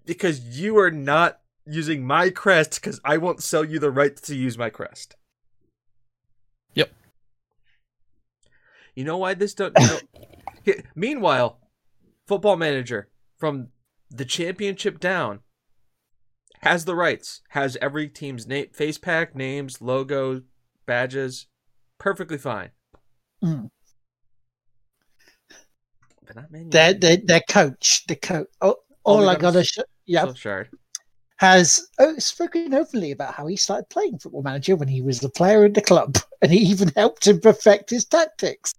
[0.05, 4.35] because you are not using my crest because I won't sell you the right to
[4.35, 5.15] use my crest.
[6.73, 6.91] Yep.
[8.95, 9.73] You know why this don't?
[9.79, 9.99] You know,
[10.63, 11.59] Here- meanwhile,
[12.27, 13.69] Football Manager from
[14.09, 15.39] the championship down
[16.61, 20.41] has the rights, has every team's name, face pack, names, logo,
[20.85, 21.47] badges,
[21.97, 22.71] perfectly fine.
[23.43, 23.69] Mm.
[26.29, 28.47] But not Man Their, their, their coach, the coach.
[28.61, 30.67] Oh, Oh, all we I gotta, s- sh- yeah, Solskjaer.
[31.37, 35.29] has oh, spoken openly about how he started playing Football Manager when he was the
[35.29, 38.73] player in the club, and he even helped him perfect his tactics.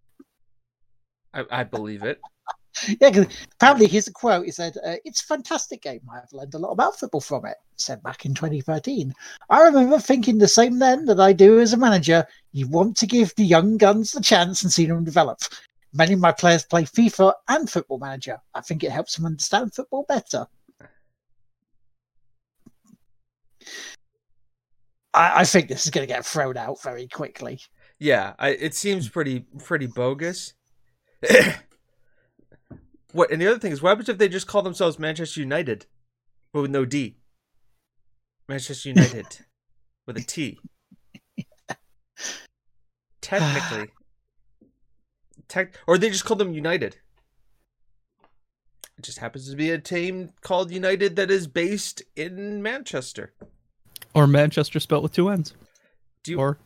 [1.34, 2.20] I, I believe it.
[3.00, 6.00] Yeah, 'cause apparently his quote he said, uh, "It's a fantastic game.
[6.10, 9.12] I've learned a lot about football from it." Said back in 2013.
[9.50, 12.24] I remember thinking the same then that I do as a manager.
[12.52, 15.40] You want to give the young guns the chance and see them develop.
[15.92, 18.38] Many of my players play FIFA and Football Manager.
[18.54, 20.46] I think it helps them understand football better.
[25.12, 27.60] I, I think this is going to get thrown out very quickly.
[27.98, 30.54] Yeah, I, it seems pretty pretty bogus.
[33.12, 33.30] what?
[33.30, 35.86] And the other thing is, what happens if they just call themselves Manchester United,
[36.52, 37.16] but with no D?
[38.48, 39.26] Manchester United
[40.06, 40.58] with a T.
[43.20, 43.90] Technically,
[45.50, 46.96] tech, or they just call them United.
[48.96, 53.32] It just happens to be a team called United that is based in Manchester.
[54.14, 55.54] Or Manchester spelt with two N's.
[56.24, 56.58] Do you, Or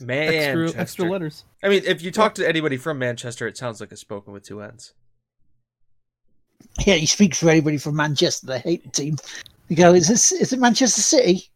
[0.00, 0.64] Manchester?
[0.64, 1.44] extra extra letters.
[1.62, 4.42] I mean, if you talk to anybody from Manchester, it sounds like it's spoken with
[4.44, 4.94] two N's.
[6.86, 8.46] Yeah, he speaks for anybody from Manchester.
[8.46, 9.16] They hate the team.
[9.68, 11.48] You go, is this is it Manchester City?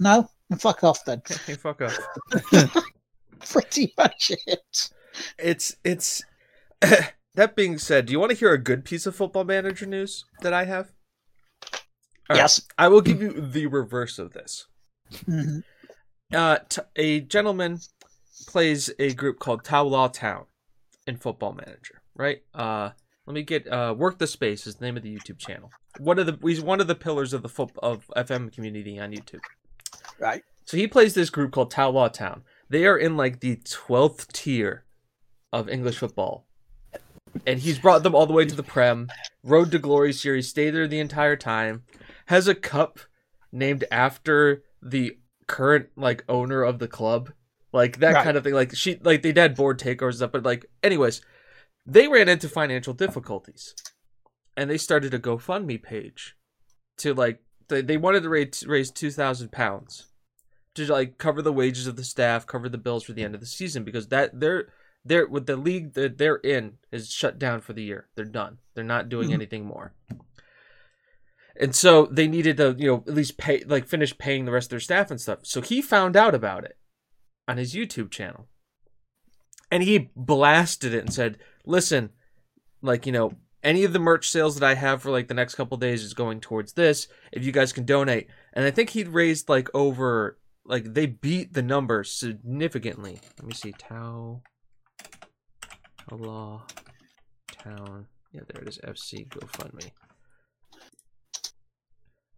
[0.00, 1.22] No, then fuck off then.
[1.46, 1.96] Hey, fuck off.
[3.48, 4.90] Pretty much it.
[5.38, 6.22] It's it's.
[6.80, 10.24] that being said, do you want to hear a good piece of football manager news
[10.42, 10.92] that I have?
[12.28, 12.60] All right, yes.
[12.76, 14.66] I will give you the reverse of this.
[15.12, 15.62] Mhm.
[16.34, 17.78] Uh, t- a gentleman
[18.48, 20.46] plays a group called Tow Law Town
[21.06, 22.42] in Football Manager, right?
[22.52, 22.90] Uh,
[23.26, 25.70] let me get uh, work the space is the name of the YouTube channel.
[25.98, 29.12] One of the he's one of the pillars of the foot of FM community on
[29.12, 29.40] YouTube.
[30.18, 30.42] Right.
[30.64, 32.42] So he plays this group called Tow Law Town.
[32.68, 34.84] They are in like the twelfth tier
[35.52, 36.46] of English football,
[37.46, 39.08] and he's brought them all the way to the Prem.
[39.42, 41.84] Road to Glory series, stay there the entire time.
[42.26, 42.98] Has a cup
[43.52, 47.30] named after the current like owner of the club,
[47.72, 48.24] like that Right.
[48.24, 48.54] kind of thing.
[48.54, 51.22] Like she, like they had board takeovers and stuff, but like, anyways,
[51.86, 53.74] they ran into financial difficulties,
[54.56, 56.36] and they started a GoFundMe page
[56.98, 60.06] to like they, they wanted to raise raise two thousand pounds
[60.74, 63.40] to like cover the wages of the staff, cover the bills for the end of
[63.40, 64.68] the season because that they're
[65.06, 68.08] they're with the league that they're in is shut down for the year.
[68.14, 68.58] They're done.
[68.74, 69.34] They're not doing Mhm.
[69.34, 69.94] anything more.
[71.58, 74.66] And so they needed to, you know, at least pay like finish paying the rest
[74.66, 75.40] of their staff and stuff.
[75.44, 76.76] So he found out about it
[77.48, 78.48] on his YouTube channel.
[79.70, 82.10] And he blasted it and said, "Listen,
[82.82, 85.54] like, you know, any of the merch sales that I have for like the next
[85.54, 87.08] couple days is going towards this.
[87.32, 91.54] If you guys can donate." And I think he'd raised like over like they beat
[91.54, 93.20] the number significantly.
[93.38, 93.72] Let me see.
[93.72, 94.42] Tau
[96.10, 96.64] Allah
[97.50, 98.06] Town.
[98.32, 98.78] Yeah, there it is.
[98.78, 99.90] FC GoFundMe.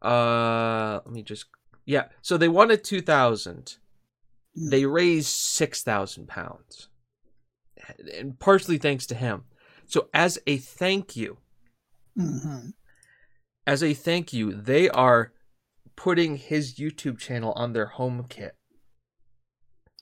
[0.03, 1.47] Uh, let me just.
[1.85, 3.77] Yeah, so they wanted two thousand.
[4.55, 6.89] They raised six thousand pounds,
[8.17, 9.45] and partially thanks to him.
[9.87, 11.39] So as a thank you,
[12.17, 12.71] hmm
[13.67, 15.33] as a thank you, they are
[15.97, 18.55] putting his YouTube channel on their home kit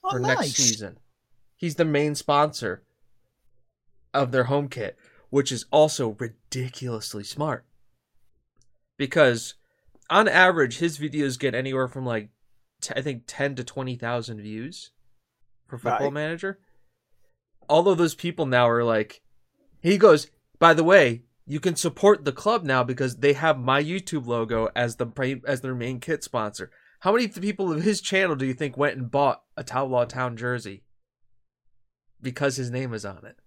[0.03, 0.37] Oh, for nice.
[0.37, 0.99] next season.
[1.55, 2.83] He's the main sponsor
[4.13, 4.97] of their home kit,
[5.29, 7.65] which is also ridiculously smart.
[8.97, 9.55] Because
[10.09, 12.29] on average, his videos get anywhere from like,
[12.81, 14.91] t- I think, 10 to 20,000 views
[15.67, 16.13] for Football Right.
[16.13, 16.59] Manager.
[17.69, 19.21] All of those people now are like,
[19.81, 20.27] he goes,
[20.59, 24.69] by the way, you can support the club now because they have my YouTube logo
[24.75, 26.71] as the as their main kit sponsor.
[27.01, 30.05] How many people of his channel do you think went and bought a Tow Law
[30.05, 30.83] Town jersey
[32.21, 33.37] because his name is on it?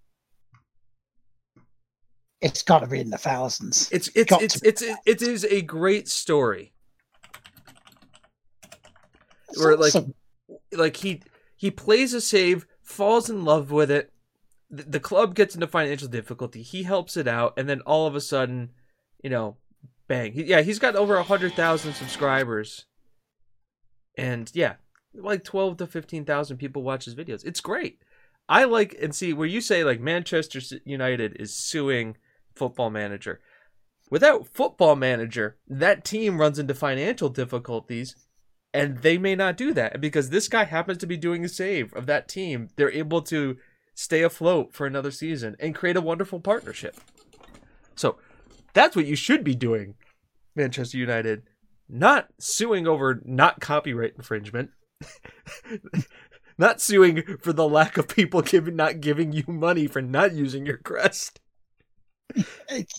[2.41, 3.89] It's got to be in the thousands.
[3.93, 6.73] It's it's it's to it's, it is a great story.
[9.49, 9.93] It's Or, like.
[10.73, 11.23] Like he
[11.57, 14.13] he plays a save, falls in love with it.
[14.69, 16.63] The, the club gets into financial difficulty.
[16.63, 18.71] He helps it out, and then all of a sudden,
[19.23, 19.57] you know,
[20.09, 20.33] bang.
[20.33, 22.87] He, yeah, he's got over a hundred thousand subscribers,
[24.17, 24.75] and yeah,
[25.13, 27.45] like twelve to fifteen thousand people watch his videos.
[27.45, 28.03] It's great.
[28.49, 32.17] I like and see where you say like Manchester United is suing
[32.55, 33.41] Football Manager.
[34.11, 38.17] Without Football Manager, that team runs into financial difficulties,
[38.75, 41.93] and they may not do that because this guy happens to be doing a save
[41.95, 42.69] of that team.
[42.77, 43.57] They're able to
[43.95, 46.97] stay afloat for another season and create a wonderful partnership.
[47.95, 48.17] So
[48.73, 49.95] that's what you should be doing,
[50.57, 51.43] Manchester United.
[51.89, 54.71] Not suing over not copyright infringement.
[56.59, 60.67] not suing for the lack of people giving not giving you money for not using
[60.67, 61.41] your crest.
[62.69, 62.91] It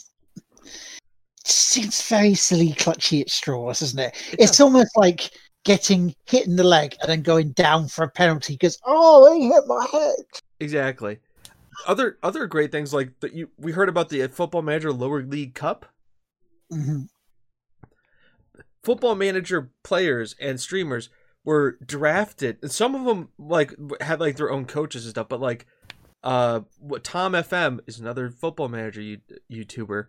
[1.44, 4.36] seems very silly, clutchy at straws, isn't it?
[4.38, 5.32] It's almost like
[5.63, 9.48] getting hit in the leg and then going down for a penalty because oh, he
[9.48, 10.26] hit my head.
[10.60, 11.20] Exactly.
[11.88, 15.56] Other other great things like that you we heard about the Football Manager Lower League
[15.56, 15.86] Cup.
[16.72, 17.08] Mhm.
[18.84, 21.10] Football Manager players and streamers
[21.44, 25.30] were drafted, and some of them like had like their own coaches and stuff.
[25.30, 25.65] But like,
[26.23, 26.62] uh,
[27.03, 29.19] Tom FM is another Football Manager you,
[29.51, 30.07] YouTuber.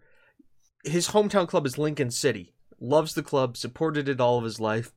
[0.85, 2.55] His hometown club is Lincoln City.
[2.81, 4.92] Loves the club, supported it all of his life.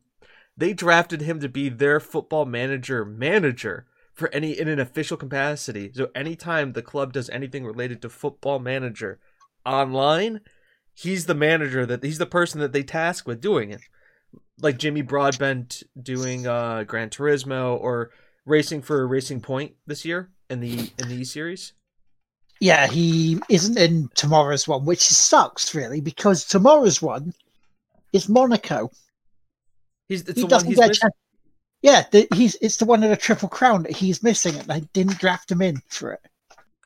[0.58, 5.92] They drafted him to be their Football Manager manager for any in an official capacity.
[5.94, 9.20] So anytime the club does anything related to Football Manager
[9.66, 10.42] online,
[10.94, 13.82] he's the manager that he's the person that they task with doing it.
[14.60, 18.12] Like Jimmy Broadbent doing uh Gran Turismo or
[18.46, 21.74] racing for Racing Point this year in the in the E series.
[22.60, 27.34] Yeah, he isn't in tomorrow's one, which sucks really because tomorrow's one
[28.14, 28.90] is Monaco.
[30.08, 31.10] He's it's he the doesn't get missing.
[31.82, 34.80] Yeah, the, he's it's the one of the triple crown that he's missing, and I
[34.94, 36.22] didn't draft him in for it.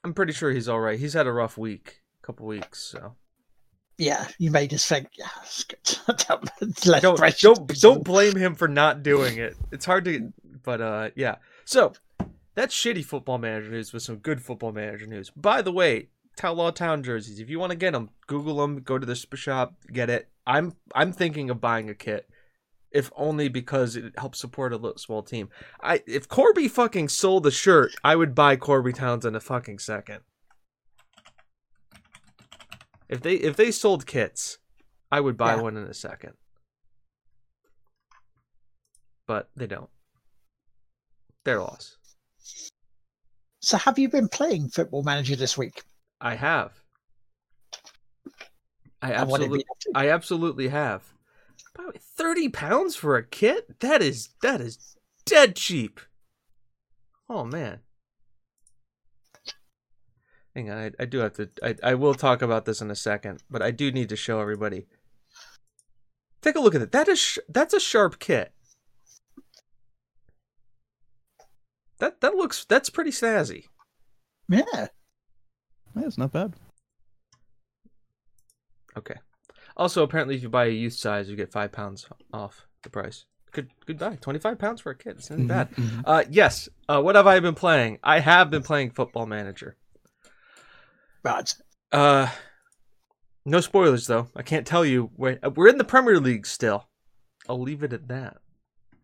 [0.04, 1.00] I'm pretty sure he's all right.
[1.00, 2.80] He's had a rough week, a couple weeks.
[2.80, 3.16] So
[3.98, 5.80] Yeah, you may just think, yeah, it's good.
[6.86, 9.56] Less don't don't don't blame him for not doing it.
[9.72, 11.36] It's hard to, but uh, yeah.
[11.66, 11.94] So
[12.56, 15.30] that's shitty football manager news with some good football manager news.
[15.30, 17.40] By the way, Tow Law Town jerseys.
[17.40, 18.82] If you want to get them, Google them.
[18.82, 20.30] Go to the shop, get it.
[20.48, 22.28] I'm I'm thinking of buying a kit,
[22.92, 25.50] if only because it helps support a little small team.
[25.82, 29.80] I if Corby fucking sold the shirt, I would buy Corby Towns in a fucking
[29.80, 30.22] second.
[33.08, 34.58] If they if they sold kits,
[35.12, 35.62] I would buy Yeah.
[35.62, 36.34] one in a second.
[39.28, 39.90] But they don't.
[41.46, 41.98] Their loss.
[43.62, 45.84] So, have you been playing Football Manager this week?
[46.22, 46.74] I have.
[49.02, 49.92] I And what have you absolutely, been up to?
[49.96, 51.14] I absolutely have.
[51.78, 53.80] Way, thirty pounds for a kit?
[53.80, 56.00] That is that is dead cheap.
[57.30, 57.80] Oh man.
[60.56, 61.50] Hang on, I, I do have to.
[61.64, 64.42] I, I will talk about this in a second, but I do need to show
[64.42, 64.88] everybody.
[66.42, 66.92] Take a look at it.
[66.92, 68.52] That is sh- that's a sharp kit.
[72.00, 73.66] That that looks that's pretty snazzy.
[74.48, 74.64] Yeah.
[74.74, 74.88] Yeah,
[76.06, 76.54] it's not bad.
[78.98, 79.16] Okay.
[79.78, 83.26] Also, apparently, if you buy a youth size, you get five pounds off the price.
[83.52, 84.16] Good, good buy.
[84.16, 85.16] Twenty-five pounds for a kid.
[85.18, 85.72] It's not bad.
[85.72, 86.04] Mhm.
[86.06, 86.70] Uh, yes.
[86.88, 88.00] Uh, what have I been playing?
[88.04, 89.76] I have been playing Football Manager.
[91.24, 91.54] Right.
[91.92, 92.30] Uh,
[93.46, 94.28] no spoilers though.
[94.36, 95.10] I can't tell you.
[95.18, 96.88] We're, we're in the Premier League still.
[97.48, 98.38] I'll leave it at that.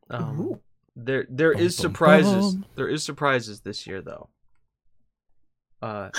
[0.09, 0.61] Um, Ooh.
[0.95, 2.55] There, there Bum, is surprises.
[2.55, 2.65] bum.
[2.75, 4.29] There is surprises this year though.
[5.81, 6.09] Uh,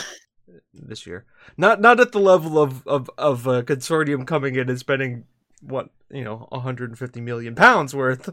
[0.72, 1.24] this year,
[1.56, 5.24] not not at the level of of of a consortium coming in and spending
[5.60, 8.28] what you know 150 million pounds worth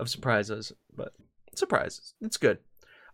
[0.00, 1.12] of surprises, but
[1.54, 2.14] surprises.
[2.20, 2.58] It's good.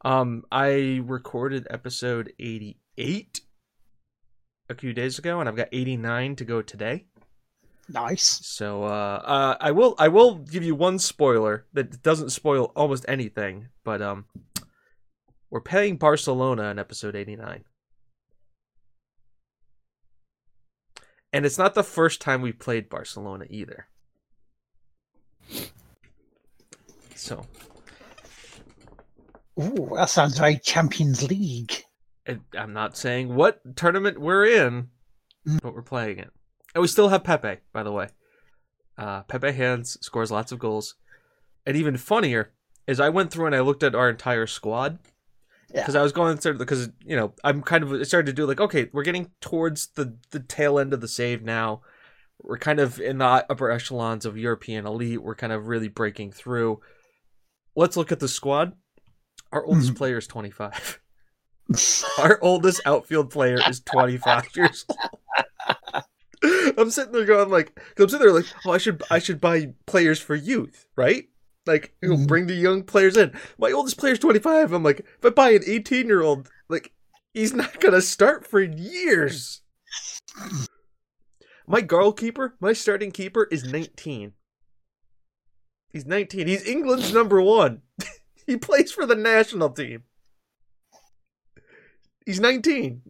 [0.04, 3.40] Um, I recorded episode 88
[4.70, 7.06] a few days ago, and I've got 89 to go today.
[7.88, 8.44] Nice.
[8.46, 13.04] So uh, uh, I will I will give you one spoiler that doesn't spoil almost
[13.08, 14.26] anything, but um,
[15.50, 17.64] we're playing Barcelona in episode 89.
[21.32, 23.86] And it's not the first time we played Barcelona either.
[27.14, 27.44] So
[29.60, 31.84] Ooh, that sounds very Champions League.
[32.56, 34.90] I'm not saying what tournament we're in,
[35.46, 35.60] Mm.
[35.62, 36.30] but we're playing it.
[36.78, 38.06] And we still have Pepe, by the way.
[38.96, 40.94] Uh, Pepe Hands scores lots of goals.
[41.66, 42.52] And even funnier
[42.86, 45.00] is I went through and I looked at our entire squad
[45.74, 45.80] Yeah.
[45.80, 48.60] because I was going through because you know I'm kind of started to do like
[48.60, 51.80] okay we're getting towards the the tail end of the save now.
[52.40, 55.20] We're kind of in the upper echelons of European elite.
[55.20, 56.80] We're kind of really breaking through.
[57.74, 58.74] Let's look at the squad.
[59.50, 59.96] Our oldest Mhm.
[59.96, 61.00] player is 25.
[62.18, 66.04] Our oldest outfield player is 25 years old.
[66.78, 69.72] I'm sitting there going like, I'm sitting there like, oh, I should, I should buy
[69.86, 71.28] players for youth, right?
[71.66, 72.26] Like, you know, Mhm.
[72.26, 73.32] bring the young players in.
[73.58, 74.72] My oldest player's 25.
[74.72, 76.92] I'm like, if I buy an 18 year old, like,
[77.34, 79.62] he's not gonna start for years.
[81.66, 84.32] My goalkeeper, my starting keeper, is 19.
[85.92, 86.46] He's 19.
[86.46, 87.82] He's England's number one.
[88.46, 90.04] he plays for the national team.
[92.24, 93.02] He's 19.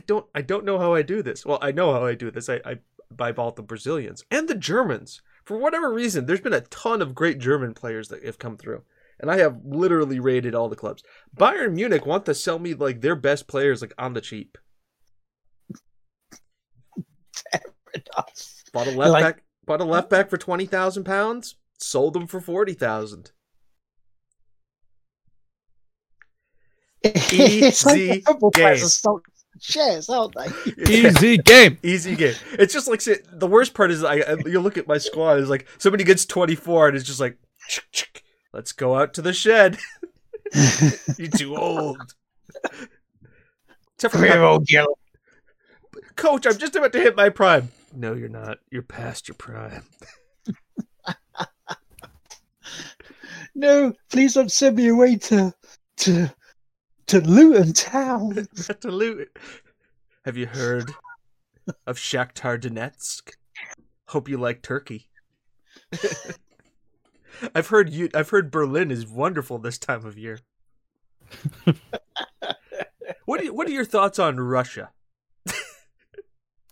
[0.00, 1.44] I don't I don't know how I do this.
[1.44, 2.48] Well, I know how I do this.
[2.48, 2.78] I, I
[3.10, 5.20] buy both the Brazilians and the Germans.
[5.44, 8.82] For whatever reason, there's been a ton of great German players that have come through.
[9.18, 11.02] And I have literally raided all the clubs.
[11.36, 14.56] Bayern Munich want to sell me like their best players like on the cheap.
[18.72, 22.26] Bought a left Like- back bought a left back for twenty thousand pounds, sold them
[22.26, 23.32] for forty thousand.
[27.04, 29.20] like Easy players game.
[29.60, 30.92] Are stock shares, aren't they?
[30.92, 31.78] Easy game.
[31.82, 32.34] Easy game.
[32.52, 35.48] It's just like the worst part is I, I you look at my squad is
[35.48, 39.32] like somebody gets 24 and it's just like "Chick, chick, let's go out to the
[39.32, 39.78] shed.
[41.18, 42.14] You're too old.
[43.94, 44.96] Except for We're all yellow.
[46.16, 47.70] coach, I'm just about to hit my prime.
[47.94, 48.58] No, you're not.
[48.70, 49.84] You're past your prime.
[53.54, 55.52] No, please don't send me away to
[55.98, 56.30] to
[57.10, 58.46] to Luton Town.
[58.80, 59.36] To loot.
[60.24, 60.92] Have you heard
[61.84, 63.32] of Shakhtar Donetsk?
[64.06, 65.08] Hope you like Turkey.
[67.54, 68.10] I've heard you.
[68.14, 70.38] I've heard Berlin is wonderful this time of year.
[73.24, 74.90] what are What are your thoughts on Russia?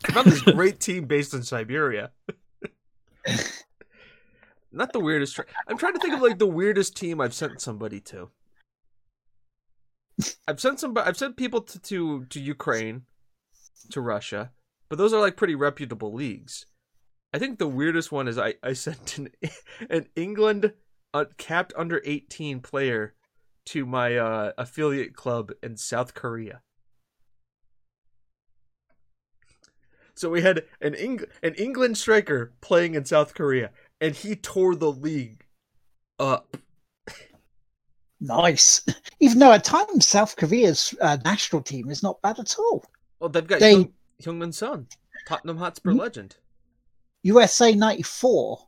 [0.05, 2.13] Found this great team based in Siberia.
[4.71, 5.35] Not the weirdest.
[5.35, 8.31] Tra- I'm trying to think of like the weirdest team I've sent somebody to.
[10.47, 10.97] I've sent some.
[10.99, 13.03] I've sent people to, to to Ukraine,
[13.91, 14.53] to Russia,
[14.89, 16.67] but those are like pretty reputable leagues.
[17.33, 19.29] I think the weirdest one is I I sent an
[19.91, 20.73] an England
[21.15, 23.15] uh, capped under 18 player
[23.67, 26.63] to my uh, affiliate club in South Korea.
[30.15, 33.71] So we had an Eng- an England striker playing in South Korea,
[34.01, 35.45] and he tore the league
[36.19, 36.57] up.
[38.21, 38.85] Nice.
[39.21, 42.85] Even though at times South Korea's uh, national team is not bad at all.
[43.21, 43.93] Well, they've got They- Hyung-
[44.23, 44.87] Heung-min Son,
[45.29, 45.99] Tottenham Hotspur Hmm?
[45.99, 46.37] legend.
[47.23, 48.61] USA '94.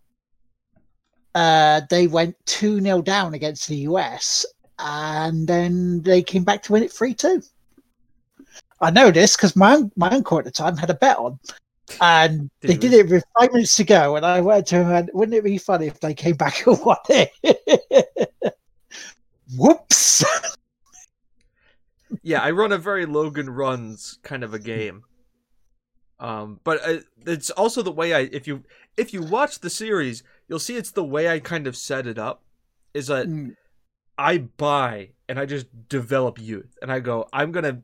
[1.37, 4.45] uh, they went 2 0 down against the US
[4.81, 7.41] and then they came back to win it 3 2.
[8.81, 11.39] I know this because my, my uncle at the time had a bet on.
[12.01, 14.17] And Did they he did it with five minutes to go.
[14.17, 16.79] And I went to him and wouldn't it be funny if they came back and
[16.85, 17.31] won it?
[19.57, 20.25] Whoops.
[22.23, 25.03] yeah, I run a very Logan's Run kind of a game.
[26.19, 28.65] Um, but uh, it's also the way I if you
[28.97, 32.19] if you watch the series, you'll see it's the way I kind of set it
[32.19, 32.43] up.
[32.93, 33.55] Is that Mm.
[34.19, 37.81] I buy and I just develop youth, and I go, I'm gonna,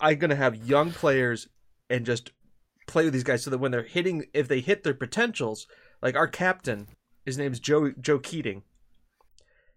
[0.00, 1.48] I'm gonna have young players
[1.88, 2.32] and just
[2.86, 5.66] play with these guys so that when they're hitting, if they hit their potentials,
[6.02, 6.88] like our captain,
[7.24, 8.64] his name's Joe Joe Keating.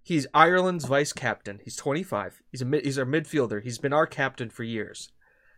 [0.05, 1.59] He's Ireland's vice captain.
[1.63, 2.43] He's 25.
[2.51, 3.63] He's a mid, he's our midfielder.
[3.63, 5.09] He's been our captain for years.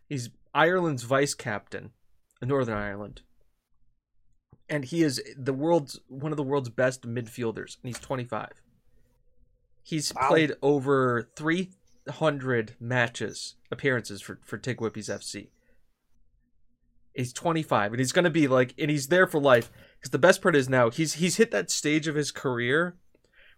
[0.07, 1.91] He's Ireland's vice captain
[2.41, 3.23] in Northern Ireland.
[4.69, 8.61] And he is the world's one of the world's best midfielders, and he's 25.
[9.83, 10.29] He's Wow.
[10.29, 15.49] played over 300 matches, appearances for for Tig Whippies FC.
[17.13, 19.69] He's 25, and he's gonna be like, and he's there for life.
[19.99, 22.95] Because the best part is now he's he's hit that stage of his career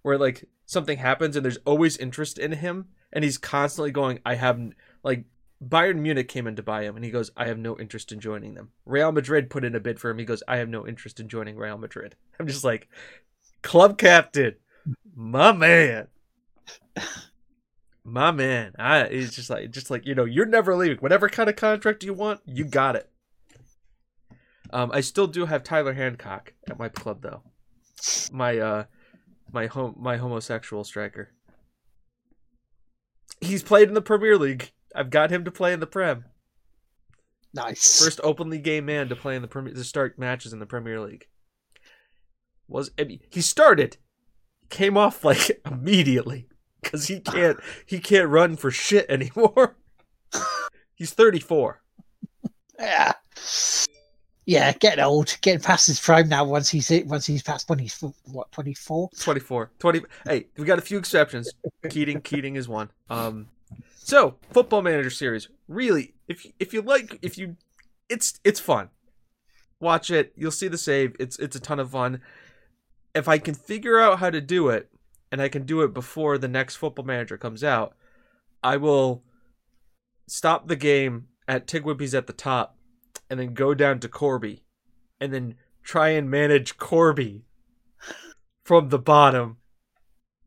[0.02, 4.36] where like something happens and there's always interest in him, and he's constantly going, I
[4.36, 4.62] have
[5.02, 5.24] like
[5.64, 8.20] Bayern Munich came in to buy him, and he goes, I have no interest in
[8.20, 8.70] joining them.
[8.86, 10.20] Real Madrid put in a bid for him.
[10.20, 12.16] He goes, I have no interest in joining Real Madrid.
[12.40, 12.88] I'm just like,
[13.64, 14.58] club captain,
[15.16, 16.08] my man,
[18.04, 18.74] my man.
[18.78, 21.00] I it's just like just like you know, you're never leaving.
[21.00, 23.10] Whatever kind of contract you want, you got it.
[24.70, 27.42] Um, I still do have Tyler Hancock at my club though.
[28.32, 28.84] My uh,
[29.52, 31.32] my home my homosexual striker.
[33.42, 34.72] He's played in the Premier League.
[34.96, 36.26] I've got him to play in the Prem.
[37.54, 38.04] Nice.
[38.04, 41.00] First openly gay man to play in the Premier to start matches in the Premier
[41.00, 41.28] League.
[42.68, 43.98] Was I mean, he started,
[44.70, 46.48] came off like immediately
[46.82, 49.78] because he can't he can't run for shit anymore.
[50.96, 51.82] He's 34.
[52.78, 53.14] Yeah.
[54.50, 56.44] Yeah, getting old, getting past his prime now.
[56.44, 59.12] Once he's once he's past he's what twenty four.
[59.20, 61.54] 24 20 hey we got a few exceptions
[61.88, 63.48] keating keating is one um
[63.96, 67.58] so football manager series really if if you like if you
[68.10, 68.90] it's it's fun
[69.80, 72.20] watch it you'll see the save it's it's a ton of fun
[73.14, 74.90] if i can figure out how to do it
[75.32, 77.96] and i can do it before the next football manager comes out
[78.64, 79.24] i will
[80.28, 82.79] stop the game at tigwhippies at the top
[83.30, 84.64] and then go down to corby
[85.20, 87.44] and then try and manage corby
[88.64, 89.58] from the bottom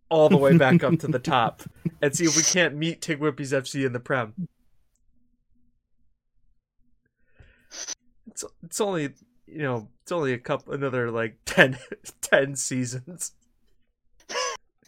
[0.09, 1.63] all the way back up to the top
[2.03, 4.35] and see if we can't meet Tig Whippies FC in the Prem.
[8.27, 9.15] It's it's only
[9.47, 11.79] you know it's only a couple another like 10,
[12.21, 13.33] 10 seasons.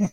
[0.00, 0.08] oh!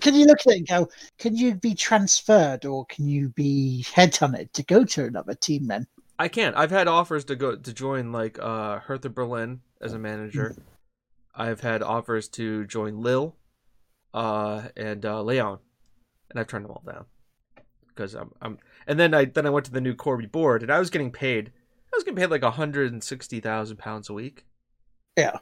[0.00, 0.88] Can you look at it and go?
[1.18, 5.66] Can you be transferred or can you be headhunted to go to another team?
[5.66, 5.86] Then
[6.24, 6.56] I can't.
[6.56, 10.56] I've had offers to go to join like uh Hertha Berlin as a manager.
[11.34, 13.36] I've had offers to join Lille,
[14.14, 15.58] uh, and uh, Lyon,
[16.30, 17.04] and I've turned them all down
[17.88, 18.58] because I'm I'm.
[18.86, 21.10] And then I then I went to the new Corby board, and I was getting
[21.10, 21.52] paid.
[21.92, 24.46] I was getting paid like hundred and sixty thousand pounds a week.
[25.18, 25.40] Yeah.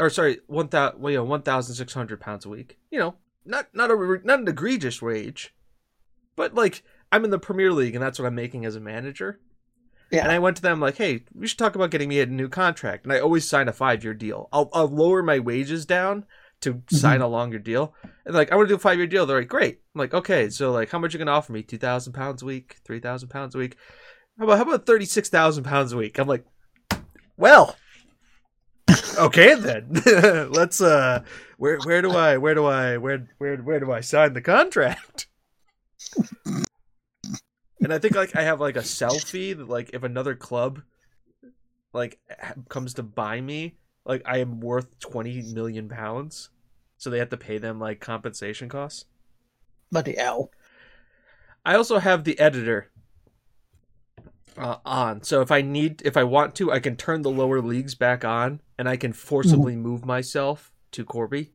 [0.00, 1.00] Or sorry, one thousand.
[1.00, 2.76] Well, you know, one thousand six hundred pounds a week.
[2.90, 3.14] You know,
[3.44, 5.54] not not a not an egregious wage,
[6.34, 9.38] but like I'm in the Premier League, and that's what I'm making as a manager.
[10.10, 10.22] Yeah.
[10.22, 12.48] And I went to them like, "Hey, we should talk about getting me a new
[12.48, 14.48] contract." And I always sign a five year deal.
[14.52, 16.24] I'll I'll lower my wages down
[16.60, 17.94] to sign a longer deal.
[18.24, 19.26] And like, I want to do a five year deal.
[19.26, 21.62] They're like, "Great." I'm like, "Okay, so like, how much you gonna offer me?
[21.62, 22.76] Two thousand pounds a week?
[22.84, 23.76] Three thousand pounds a week?
[24.38, 26.44] How about how about thirty six thousand pounds a week?" I'm like,
[27.36, 27.76] "Well."
[29.18, 29.90] okay then
[30.52, 31.22] let's uh
[31.58, 35.26] where where do i where do i where where where do i sign the contract
[37.80, 40.82] and I think like I have like a selfie that like if another club
[41.92, 42.18] like
[42.68, 46.50] comes to buy me, like I am worth twenty million pounds,
[46.96, 49.06] so they have to pay them like compensation costs.
[49.90, 50.50] bloody hell.
[51.64, 52.90] I also have the editor
[54.56, 57.60] uh, on, so if I need, if I want to, I can turn the lower
[57.60, 61.52] leagues back on, and I can forcibly move myself to Corby.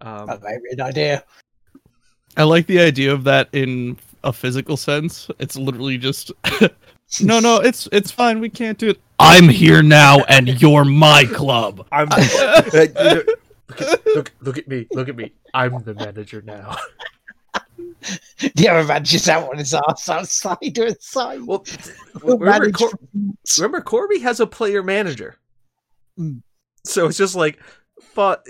[0.00, 1.24] Um, be an idea.
[2.36, 5.30] I like the idea of that in a physical sense.
[5.38, 6.32] It's literally just
[7.20, 7.56] no, no.
[7.56, 8.40] It's it's fine.
[8.40, 9.00] We can't do it.
[9.18, 11.86] I'm here now, and you're my club.
[11.92, 13.26] I'm look, at,
[14.06, 15.32] look, look at me, look at me.
[15.52, 16.76] I'm the manager now.
[18.54, 21.44] The other man just out on his ass outside doing sign.
[21.44, 21.66] Well,
[22.22, 22.98] We'll remember, Cor-
[23.58, 25.36] remember, Corby has a player manager.
[26.18, 26.42] Mm.
[26.84, 27.60] So it's just like,
[28.14, 28.46] but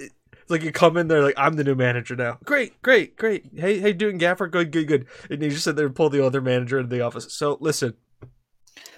[0.50, 2.38] like you come in there like I'm the new manager now.
[2.44, 3.46] Great, great, great.
[3.54, 5.06] Hey, hey, doing Gaffer, good, good, good.
[5.28, 7.32] And you just sit there and pull the other manager into the office.
[7.32, 7.94] So listen,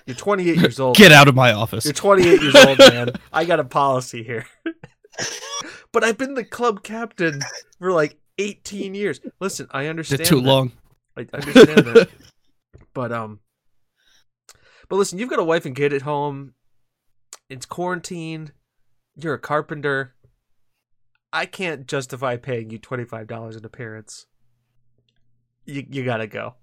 [0.06, 0.96] you're 28 years old.
[0.96, 1.84] Get out of my office.
[1.84, 3.10] You're 28 years old, man.
[3.32, 4.46] I got a policy here.
[5.92, 7.40] but I've been the club captain
[7.78, 9.20] for like 18 years.
[9.40, 10.22] Listen, I understand.
[10.22, 10.46] it too that.
[10.46, 10.72] long?
[11.16, 12.08] I understand that.
[12.94, 13.40] But um,
[14.88, 16.54] but listen, you've got a wife and kid at home.
[17.48, 18.52] It's quarantine.
[19.16, 20.14] You're a carpenter.
[21.32, 24.26] I can't justify paying you twenty five dollars an appearance.
[25.64, 26.54] You you gotta go.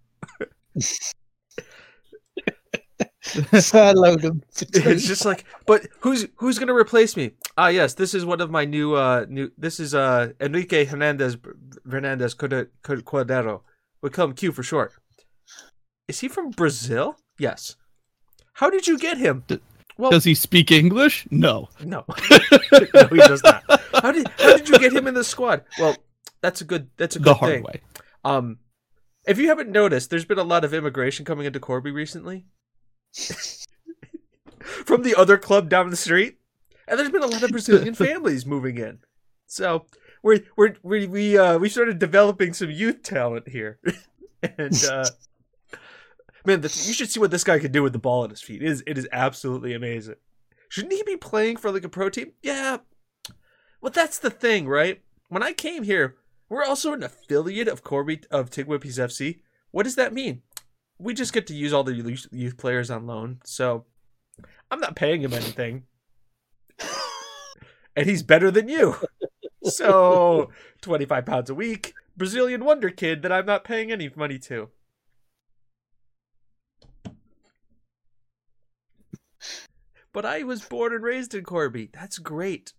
[3.22, 4.42] Furlough them.
[4.52, 4.66] For.
[4.90, 7.32] It's just like, but who's who's gonna replace me?
[7.58, 9.52] Ah, yes, this is one of my new uh new.
[9.58, 11.38] This is uh Enrique Hernandez
[11.90, 13.62] Hernandez Corde- Corde- Cordero.
[14.02, 14.94] We call him Q for short.
[16.08, 17.18] Is he from Brazil?
[17.38, 17.76] Yes.
[18.54, 19.44] How did you get him?
[20.00, 21.28] Well, Does he speak English?
[21.30, 21.68] No.
[21.84, 23.64] no, no, he does not.
[24.02, 25.66] How did how did you get him in the squad?
[25.78, 25.98] Well,
[26.40, 27.64] that's a good that's a good The hard thing.
[27.64, 27.82] way.
[28.24, 28.60] Um,
[29.28, 32.46] if you haven't noticed, there's been a lot of immigration coming into Corby recently
[34.86, 36.38] from the other club down the street,
[36.88, 39.00] and there's been a lot of Brazilian families moving in.
[39.48, 39.86] So
[40.24, 43.80] we're we're we we uh we started developing some youth talent here,
[44.58, 45.06] and uh,
[46.50, 48.62] man, you should see what this guy can do with the ball at his feet.
[48.62, 50.16] It is it is absolutely amazing.
[50.70, 52.34] Shouldn't he be playing for like a pro team?
[52.42, 52.78] Yeah.
[53.82, 55.02] Well, that's the thing, right?
[55.30, 56.18] When I came here,
[56.50, 59.40] we're also an affiliate of Corby of Tigwhippies FC.
[59.72, 60.42] What does that mean?
[60.98, 63.40] We just get to use all the youth youth players on loan.
[63.46, 63.86] So
[64.72, 65.84] I'm not paying him anything.
[67.96, 68.96] and he's better than you.
[69.64, 70.50] So
[70.82, 74.70] 25 pounds a week, Brazilian wonder kid that I'm not paying any money to.
[80.20, 81.92] But I was born and raised in Corby.
[81.94, 82.74] That's great.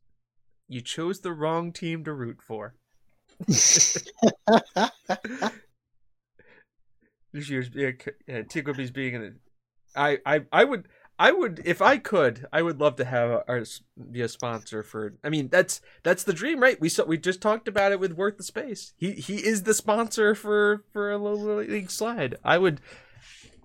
[0.68, 2.74] You chose the wrong team to root for.
[7.32, 7.92] This year's yeah,
[8.26, 9.36] yeah, Tigwhippies being in.
[9.96, 10.88] I, I I would
[11.18, 13.64] I would if I could I would love to have our
[14.10, 15.14] be a sponsor for.
[15.24, 16.78] I mean that's that's the dream, right?
[16.78, 18.92] We saw we just talked about it with Worth the Space.
[18.98, 22.36] He he is the sponsor for for a little league slide.
[22.44, 22.82] I would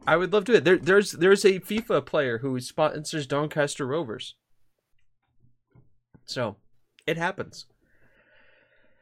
[0.07, 0.63] I would love to it.
[0.63, 4.35] There there's there's a FIFA player who sponsors Doncaster Rovers.
[6.25, 6.57] So
[7.07, 7.65] it happens.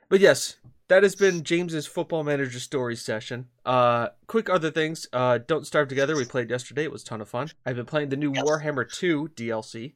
[0.10, 0.58] But yes,
[0.90, 3.48] that has been James's football manager story session.
[3.66, 5.08] Uh, quick other things.
[5.12, 6.16] Uh, Don't Starve Together.
[6.16, 6.84] We played yesterday.
[6.84, 7.50] It was a ton of fun.
[7.66, 8.44] I've been playing the new Yes.
[8.44, 9.94] Warhammer 2 DLC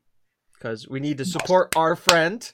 [0.54, 2.52] because we need to support our friend.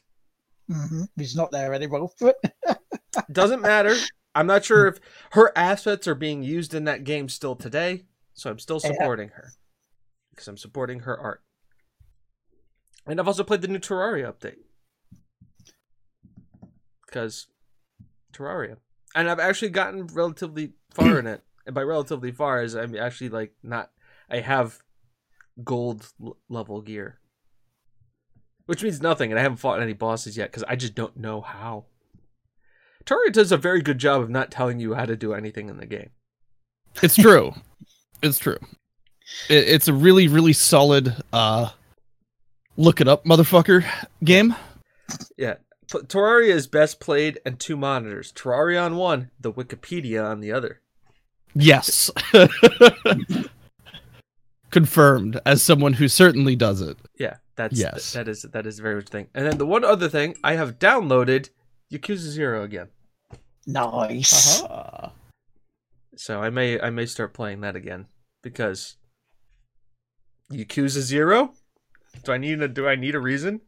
[0.69, 2.09] Mhm, He's not there anymore.
[3.31, 3.95] Doesn't matter.
[4.35, 4.99] I'm not sure if
[5.31, 8.89] her assets are being used in that game still today, so I'm still Yeah.
[8.89, 9.51] Uh, supporting her
[10.31, 11.43] because I'm supporting her art.
[13.05, 14.57] And I've also played the new Terraria update
[17.05, 17.47] because
[18.33, 18.77] Terraria,
[19.13, 21.43] and I've actually gotten relatively far in it.
[21.65, 23.91] And by relatively far, is I'm actually like not.
[24.29, 24.79] I have
[25.63, 27.19] gold l- level gear,
[28.65, 31.41] which means nothing, and I haven't fought any bosses yet because I just don't know
[31.41, 31.85] how.
[33.05, 35.77] Terraria does a very good job of not telling you how to do anything in
[35.77, 36.09] the game.
[37.01, 37.53] It's true.
[38.23, 38.57] It's true.
[39.49, 41.69] It, it's a really, really solid uh
[42.77, 43.85] look it up, motherfucker
[44.23, 44.55] game.
[45.37, 45.55] Yeah.
[45.91, 48.31] P- Terraria is best played and two monitors.
[48.33, 50.79] Terraria on one, the Wikipedia on the other.
[51.53, 52.09] Yes.
[54.71, 56.97] Confirmed as someone who certainly does it.
[57.19, 58.13] Yeah, that's Yes.
[58.13, 59.27] that is that is a very much thing.
[59.35, 61.49] And then the one other thing, I have downloaded
[61.91, 62.87] Yakuza Zero again.
[63.67, 64.63] nice.
[64.63, 65.09] Uh-huh.
[66.15, 68.07] So I may I may start playing that again
[68.43, 68.97] because
[70.51, 71.53] Yakuza Zero?
[72.23, 73.61] Do I need a do I need a reason?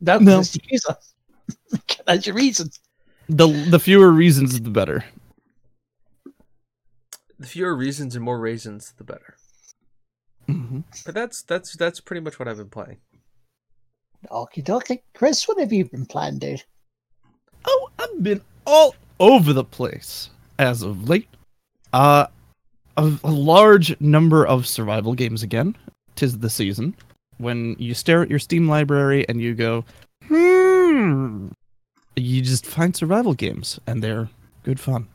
[0.00, 0.36] No, No.
[0.38, 0.96] that's your.
[2.06, 2.70] That's your reason.
[3.28, 5.04] The the fewer reasons the better.
[7.38, 9.36] The fewer reasons and more raisins, the better.
[10.46, 12.98] hmm But that's that's that's pretty much what I've been playing.
[14.30, 15.02] Okie dokie.
[15.14, 16.62] Chris, what have you been playing, dude?
[17.64, 21.28] Oh, I've been all over the place as of late.
[21.92, 22.26] Uh,
[22.96, 25.76] a, a large number of survival games again.
[26.14, 26.94] Tis the season
[27.38, 29.84] when you stare at your Steam library and you go,
[30.28, 31.48] hmm.
[32.16, 34.28] You just find survival games and they're
[34.62, 35.08] good fun.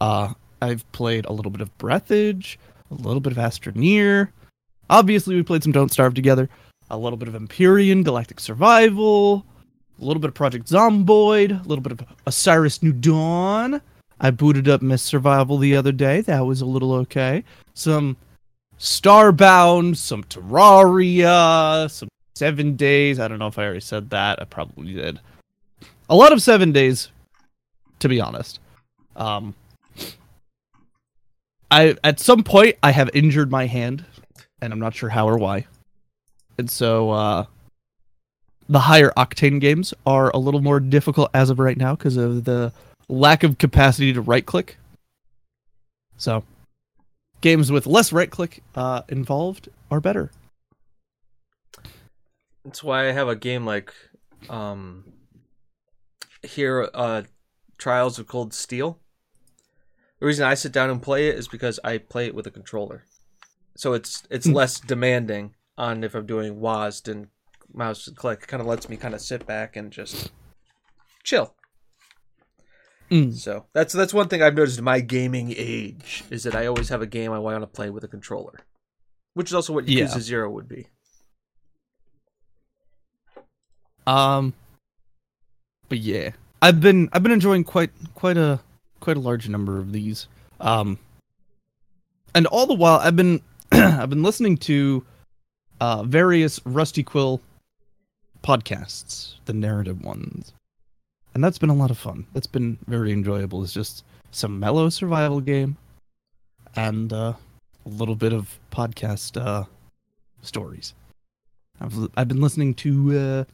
[0.00, 2.56] Uh, I've played a little bit of Breathedge,
[2.90, 4.28] a little bit of Astroneer.
[4.88, 6.48] Obviously, we played some Don't Starve together.
[6.90, 9.44] A little bit of Empyrion, Galactic Survival,
[10.00, 13.80] a little bit of Project Zomboid, a little bit of Osiris New Dawn.
[14.22, 16.20] I booted up Mist Survival the other day.
[16.20, 17.42] That was a little okay.
[17.74, 18.16] Some
[18.78, 23.18] Starbound, some Terraria, some seven days.
[23.18, 24.40] I don't know if I already said that.
[24.40, 25.18] I probably did.
[26.08, 27.10] A lot of seven days,
[27.98, 28.60] to be honest.
[29.16, 29.54] Um,
[31.72, 34.04] I at some point I have injured my hand,
[34.60, 35.66] and I'm not sure how or why.
[36.58, 37.46] And so uh,
[38.68, 42.44] the higher octane games are a little more difficult as of right now because of
[42.44, 42.72] the
[43.12, 44.78] lack of capacity to right click.
[46.16, 46.44] So
[47.40, 50.30] games with less right click uh, involved are better.
[52.64, 53.92] That's why I have a game like
[54.48, 55.04] um
[56.42, 57.22] here uh
[57.78, 58.98] Trails of Cold Steel.
[60.20, 62.50] The reason I sit down and play it is because I play it with a
[62.50, 63.04] controller.
[63.76, 64.52] So it's it's Hmm.
[64.52, 67.26] less demanding on if I'm doing WASD and
[67.74, 68.40] mouse and click.
[68.42, 70.30] It kind of lets me kind of sit back and just
[71.24, 71.54] chill.
[73.12, 73.34] Mm.
[73.34, 76.88] So that's that's one thing I've noticed in my gaming age is that I always
[76.88, 78.60] have a game I want to play with a controller,
[79.34, 80.06] which is also what Yeah.
[80.06, 80.86] Zero would be.
[84.06, 84.54] Um,
[85.88, 86.30] but yeah,
[86.62, 88.60] I've been I've been enjoying quite quite a
[89.00, 90.26] quite a large number of these.
[90.58, 90.98] Um,
[92.34, 93.42] and all the while I've been
[93.72, 95.04] I've been listening to
[95.80, 97.42] uh various Rusty Quill
[98.42, 100.54] podcasts, the narrative ones,
[101.34, 102.26] and that's been a lot of fun.
[102.32, 103.62] That's been very enjoyable.
[103.62, 105.76] It's just some mellow survival game,
[106.76, 107.34] and uh,
[107.84, 109.64] a little bit of podcast uh
[110.42, 110.94] stories.
[111.80, 113.44] I've I've been listening to uh,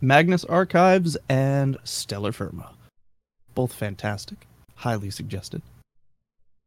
[0.00, 2.72] Magnus Archives and Stellar Firma.
[3.54, 5.62] Both fantastic, highly suggested.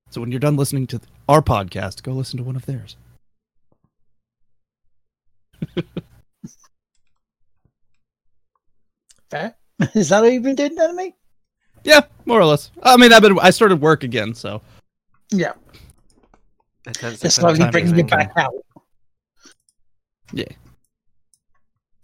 [0.10, 1.00] So when you're done listening to
[1.30, 2.98] our podcast, go listen to one of theirs.
[9.30, 9.56] Fair.
[9.96, 11.16] Is that what you've been doing, enemy?
[11.84, 12.72] Yeah, more or less.
[12.84, 14.62] I mean, I've been I started work again, so
[15.32, 15.54] Yeah.
[16.86, 18.54] That tends Just spend slowly time bringing you back out.
[20.34, 20.46] yeah.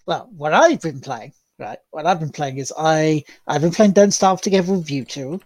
[0.05, 1.80] Well, what I've been playing, right?
[1.91, 5.39] What I've been playing is I I've been playing Don't Starve Together with you two,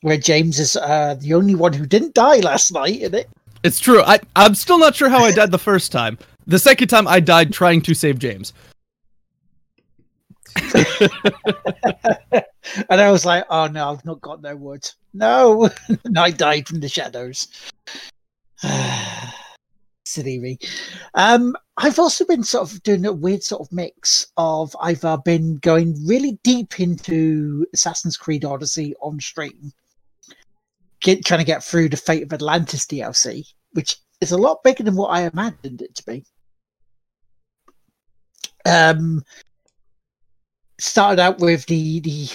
[0.00, 3.28] where James is uh, the only one who didn't die last night in it.
[3.62, 4.02] It's true.
[4.02, 6.18] I I'm still not sure how I died the first time.
[6.46, 8.52] The second time I died trying to save James.
[12.88, 14.88] and I was like, oh no, I've not got no wood.
[15.12, 15.70] No,
[16.04, 17.48] and I died from the shadows.
[20.06, 20.58] Silly me.
[21.14, 25.16] Um, I've also been sort of doing a weird sort of mix of I've uh,
[25.16, 29.72] been going really deep into Assassin's Creed Odyssey on stream,
[31.00, 34.84] get, trying to get through the Fate of Atlantis DLC, which is a lot bigger
[34.84, 36.24] than what I imagined it to be.
[38.66, 39.22] Um,
[40.78, 42.28] started out with the the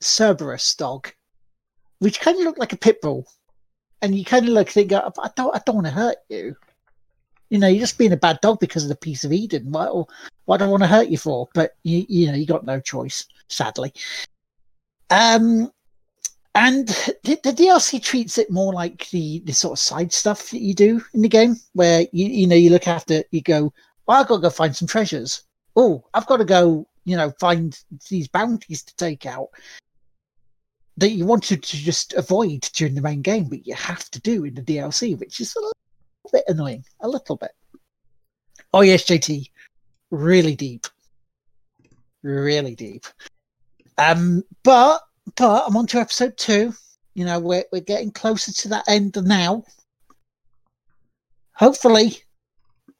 [0.00, 1.12] Cerberus dog,
[1.98, 3.26] which kind of looked like a pit bull,
[4.02, 6.56] and you kind of look think, I don't, I don't want to hurt you.
[7.50, 9.70] You know, you're just being a bad dog because of the piece of Eden.
[9.72, 10.08] What,
[10.44, 11.48] what do I want to hurt you for?
[11.54, 13.92] But you, you know, you got no choice, sadly.
[15.10, 15.72] Um,
[16.54, 16.88] and
[17.24, 20.74] the, the DLC treats it more like the the sort of side stuff that you
[20.74, 23.72] do in the game, where you you know you look after, you go,
[24.06, 25.42] well, I've got to go find some treasures.
[25.76, 27.78] Oh, I've got to go you know, find
[28.10, 29.48] these bounties to take out
[30.98, 34.44] that you wanted to just avoid during the main game, but you have to do
[34.44, 35.72] in the DLC, which is a little
[36.32, 36.84] bit annoying.
[37.00, 37.52] A little bit.
[38.74, 39.50] Oh yes, JT.
[40.10, 40.86] Really deep.
[42.22, 43.06] Really deep.
[43.96, 45.00] Um, but
[45.36, 46.74] but I'm on to episode two.
[47.14, 49.64] You know, we're we're getting closer to that end now.
[51.52, 52.18] Hopefully,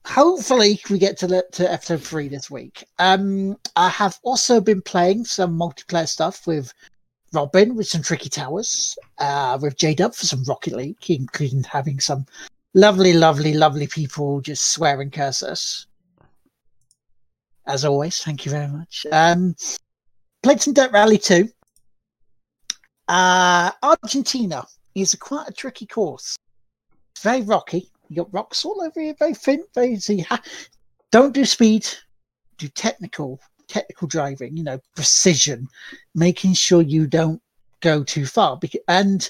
[0.06, 2.84] hopefully we get to the, to episode three this week.
[2.98, 6.72] Um, I have also been playing some multiplayer stuff with
[7.32, 12.00] Robin with some Tricky Towers, uh, with J Dub for some Rocket League, including having
[12.00, 12.26] some
[12.74, 15.86] lovely, lovely, lovely people just swear and curse us.
[17.66, 19.06] As always, thank you very much.
[19.12, 19.54] Um,
[20.42, 21.50] played some Dirt Rally too.
[23.08, 26.36] Uh, Argentina is a quite a tricky course.
[27.12, 27.90] It's very rocky.
[28.08, 30.26] You got rocks all over you, very thin, very easy.
[31.10, 31.86] Don't do speed,
[32.56, 34.56] do technical, technical driving.
[34.56, 35.68] You know, precision,
[36.14, 37.40] making sure you don't
[37.80, 38.58] go too far.
[38.88, 39.28] And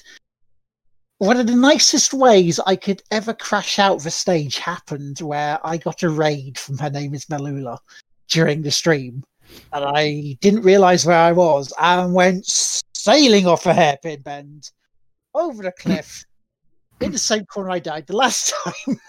[1.19, 5.59] one of the nicest ways I could ever crash out of a stage happened where
[5.65, 7.77] I got a raid from her name is Melula
[8.29, 9.23] during the stream,
[9.73, 14.71] and I didn't realize where I was and went sailing off a hairpin bend
[15.33, 16.23] over the cliff
[17.01, 18.99] in the same corner I died the last time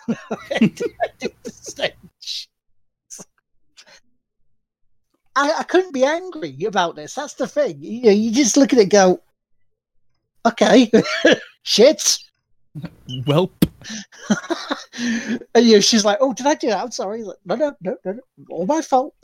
[0.50, 0.68] I
[1.18, 2.48] did the stage.
[5.36, 7.14] I, I couldn't be angry about this.
[7.14, 7.78] That's the thing.
[7.80, 9.20] You, know, you just look at it and go,
[10.46, 10.90] okay,
[11.62, 12.18] shit.
[13.26, 13.50] Welp.
[15.54, 16.82] and you know, she's like, "Oh, did I do that?
[16.82, 18.20] I'm sorry." Like, no, no, no, no, no,
[18.50, 19.14] all my fault.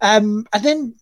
[0.00, 0.94] um, and then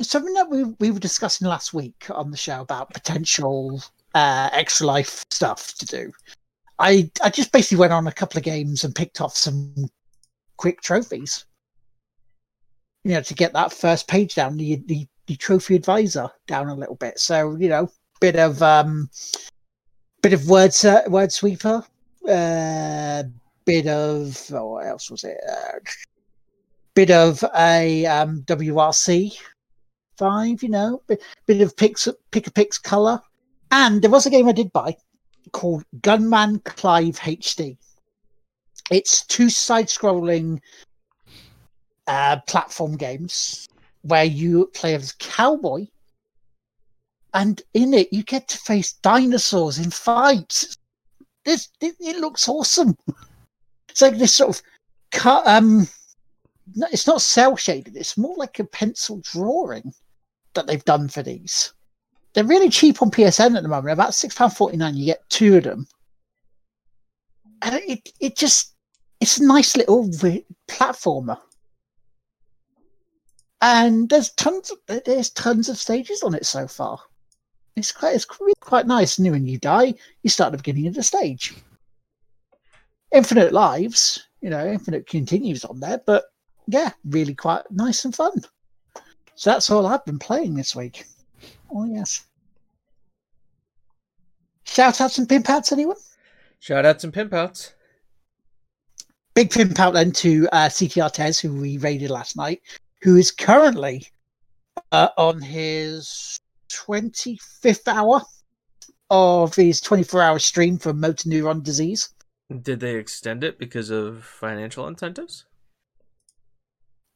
[0.00, 3.82] something that we we were discussing last week on the show about potential
[4.14, 6.12] uh, extra life stuff to do.
[6.78, 9.88] I I just basically went on a couple of games and picked off some
[10.56, 11.44] quick trophies.
[13.04, 16.74] You know, to get that first page down, the the, the trophy advisor down a
[16.74, 17.18] little bit.
[17.18, 17.90] So you know,
[18.20, 19.10] bit of um,
[20.22, 20.74] bit of word
[21.08, 21.84] word sweeper,
[22.28, 23.22] uh,
[23.64, 25.38] bit of oh, what else was it?
[25.48, 25.78] Uh,
[26.94, 29.38] bit of a um, WRC
[30.16, 33.20] five, you know, bit, bit of picks, Pic-a-Pix Color,
[33.76, 34.96] and there was a game I did buy
[35.52, 37.76] called Gunman Clive HD.
[38.90, 40.60] It's two side-scrolling
[42.06, 43.68] uh, platform games
[44.00, 45.88] where you play as cowboy,
[47.34, 50.78] and in it you get to face dinosaurs in fights.
[51.44, 52.96] This it, it looks awesome.
[53.88, 54.62] It's like this sort of
[55.10, 55.46] cut.
[55.46, 55.88] Um,
[56.92, 57.96] it's not cell shaded.
[57.96, 59.94] It's more like a pencil drawing
[60.52, 61.72] that they've done for these.
[62.36, 63.94] They're really cheap on PSN at the moment.
[63.94, 64.94] About six pound forty nine.
[64.94, 65.88] You get two of them,
[67.62, 68.74] and it it just
[69.22, 70.06] it's a nice little
[70.68, 71.38] platformer.
[73.62, 77.00] And there's tons of there's tons of stages on it so far.
[77.74, 79.16] It's quite it's really quite nice.
[79.16, 81.54] And when you die, you start at the beginning of the stage.
[83.14, 86.24] Infinite lives, you know, infinite continues on there, but
[86.66, 88.42] yeah, really quite nice and fun.
[89.36, 91.06] So that's all I've been playing this week.
[91.70, 92.24] Oh yes.
[94.64, 95.96] Shout outs and pimp outs, anyone?
[96.58, 97.74] Shout outs and pimp outs.
[99.34, 102.62] Big pimp out then to uh, CTR Tez, who we raided last night,
[103.02, 104.06] who is currently
[104.92, 106.40] uh, on his
[106.70, 108.22] 25th hour
[109.10, 112.10] of his 24 hour stream for motor neuron disease.
[112.62, 115.44] Did they extend it because of financial incentives?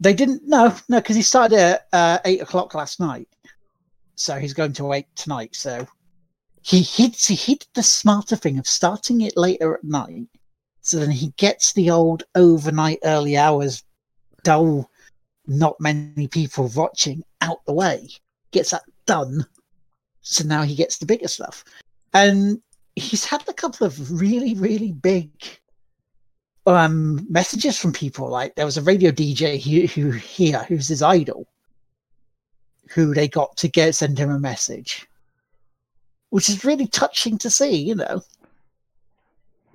[0.00, 0.42] They didn't.
[0.44, 3.28] No, no, because he started at uh, eight o'clock last night,
[4.20, 5.56] so he's going to wait tonight.
[5.56, 5.86] So
[6.60, 10.26] he he he did the smarter thing of starting it later at night,
[10.82, 13.82] so then he gets the old overnight early hours,
[14.44, 14.90] dull,
[15.46, 18.10] not many people watching out the way.
[18.50, 19.46] Gets that done,
[20.20, 21.64] so now he gets the bigger stuff,
[22.12, 22.60] and
[22.96, 25.30] he's had a couple of really really big
[26.66, 28.28] um, messages from people.
[28.28, 31.46] Like there was a radio DJ who, who here who's his idol,
[32.90, 35.06] who they got to get send him a message,
[36.30, 37.76] which is really touching to see.
[37.76, 38.22] You know.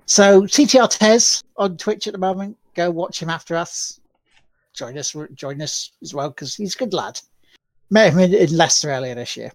[0.06, 2.56] So CTR Tez on Twitch at the moment.
[2.74, 4.00] Go watch him after us.
[4.74, 5.16] Join us.
[5.34, 7.20] Join us as well because he's a good lad.
[7.90, 9.50] Met him in, in Leicester earlier this year.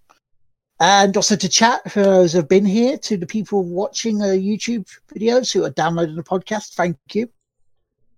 [0.80, 4.30] And also to chat for those who have been here, to the people watching uh,
[4.30, 7.30] YouTube videos who are downloading the podcast, thank you.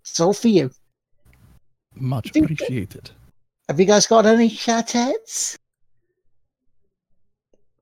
[0.02, 0.72] It's all for you.
[1.94, 3.12] Much appreciated.
[3.70, 5.58] Have you guys got any shoutouts?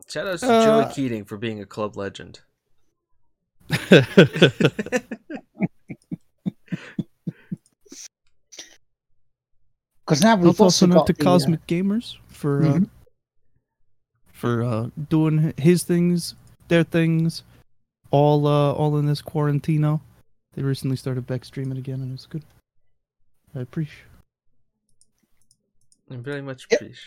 [0.07, 2.41] Shout outs to uh, Joey Keating for being a club legend.
[10.11, 12.84] Because now we've also, also got to the, Cosmic uh, Gamers for uh, mm-hmm.
[12.84, 12.88] uh,
[14.34, 16.36] for uh, doing his things,
[16.67, 17.43] their things,
[18.09, 20.01] all uh, all in this quarantino.
[20.53, 22.43] They recently started back streaming again, and it's good.
[23.55, 24.11] I appreciate.
[26.12, 26.97] I very much appreciate.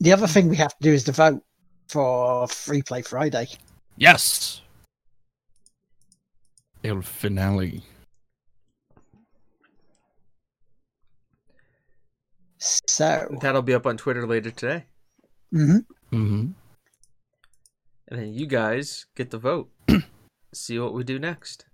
[0.00, 1.42] The other thing we have to do is to vote
[1.88, 3.48] for Free Play Friday.
[3.96, 4.62] Yes.
[6.82, 7.82] El finale.
[12.58, 14.84] So that'll be up on Twitter later today.
[15.54, 16.16] Mm-hmm.
[16.16, 16.50] Mm-hmm.
[18.08, 19.70] And then you guys get the vote.
[20.54, 21.66] See what we do next.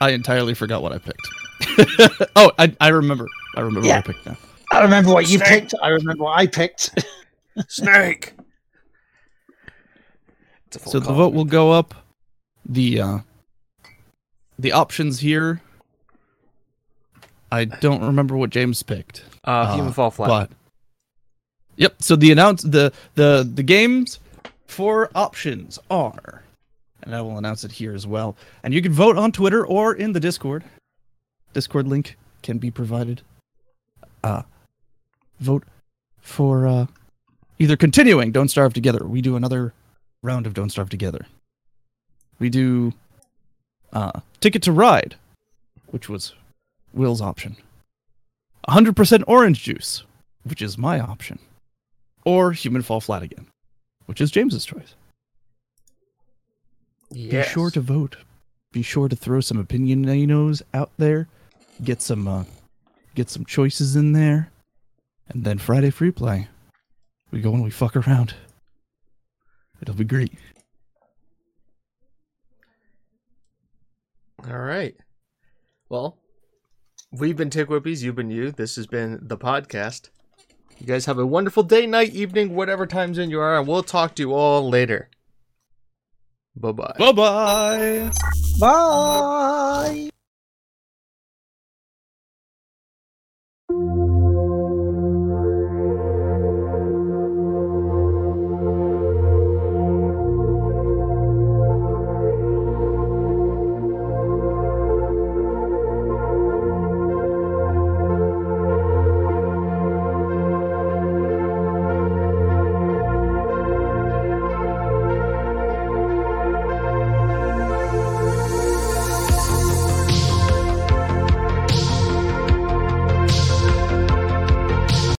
[0.00, 2.30] I entirely forgot what I picked.
[2.36, 3.26] oh, I, I remember.
[3.56, 3.96] I remember yeah.
[3.96, 4.36] what I picked now.
[4.72, 5.48] I remember what you Snake.
[5.48, 5.74] picked.
[5.82, 7.04] I remember what I picked.
[7.68, 8.32] Snake.
[10.70, 11.94] So the vote will go up.
[12.66, 13.18] The uh,
[14.58, 15.60] the options here.
[17.50, 19.24] I don't remember what James picked.
[19.44, 20.28] Uh, Human uh, Fall Flat.
[20.28, 20.50] But
[21.76, 22.02] Yep.
[22.02, 24.20] So the announce the the the games
[24.66, 26.42] for options are,
[27.02, 28.36] and I will announce it here as well.
[28.62, 30.64] And you can vote on Twitter or in the Discord.
[31.52, 33.22] Discord link can be provided.
[34.24, 34.42] Uh,
[35.40, 35.64] vote
[36.20, 36.86] for uh,
[37.58, 39.04] either continuing Don't Starve Together.
[39.04, 39.72] We do another
[40.22, 41.26] round of Don't Starve Together.
[42.38, 42.92] We do
[43.92, 45.16] uh, Ticket to Ride,
[45.88, 46.34] which was
[46.92, 47.56] Will's option.
[48.68, 50.04] 100% orange juice,
[50.44, 51.38] which is my option
[52.24, 53.46] or Human Fall Flat again,
[54.06, 54.94] which is James's choice.
[57.44, 58.16] be sure to vote.
[58.72, 61.28] Be sure to throw some opinionanos out there.
[61.84, 62.44] Get some uh,
[63.14, 64.50] get some choices in there.
[65.28, 66.48] And then Friday free play.
[67.30, 68.34] We go and we fuck around.
[69.80, 70.32] It'll be great.
[74.48, 74.94] All right.
[75.88, 76.18] Well,
[77.12, 78.02] we've been Tick Whippies.
[78.02, 78.50] You've been you.
[78.50, 80.10] This has been the podcast.
[80.78, 83.82] You guys have a wonderful day, night, evening, whatever time zone you are, and we'll
[83.82, 85.10] talk to you all later.
[86.56, 86.94] Bye bye.
[86.98, 88.10] Bye bye.
[88.60, 90.08] Bye.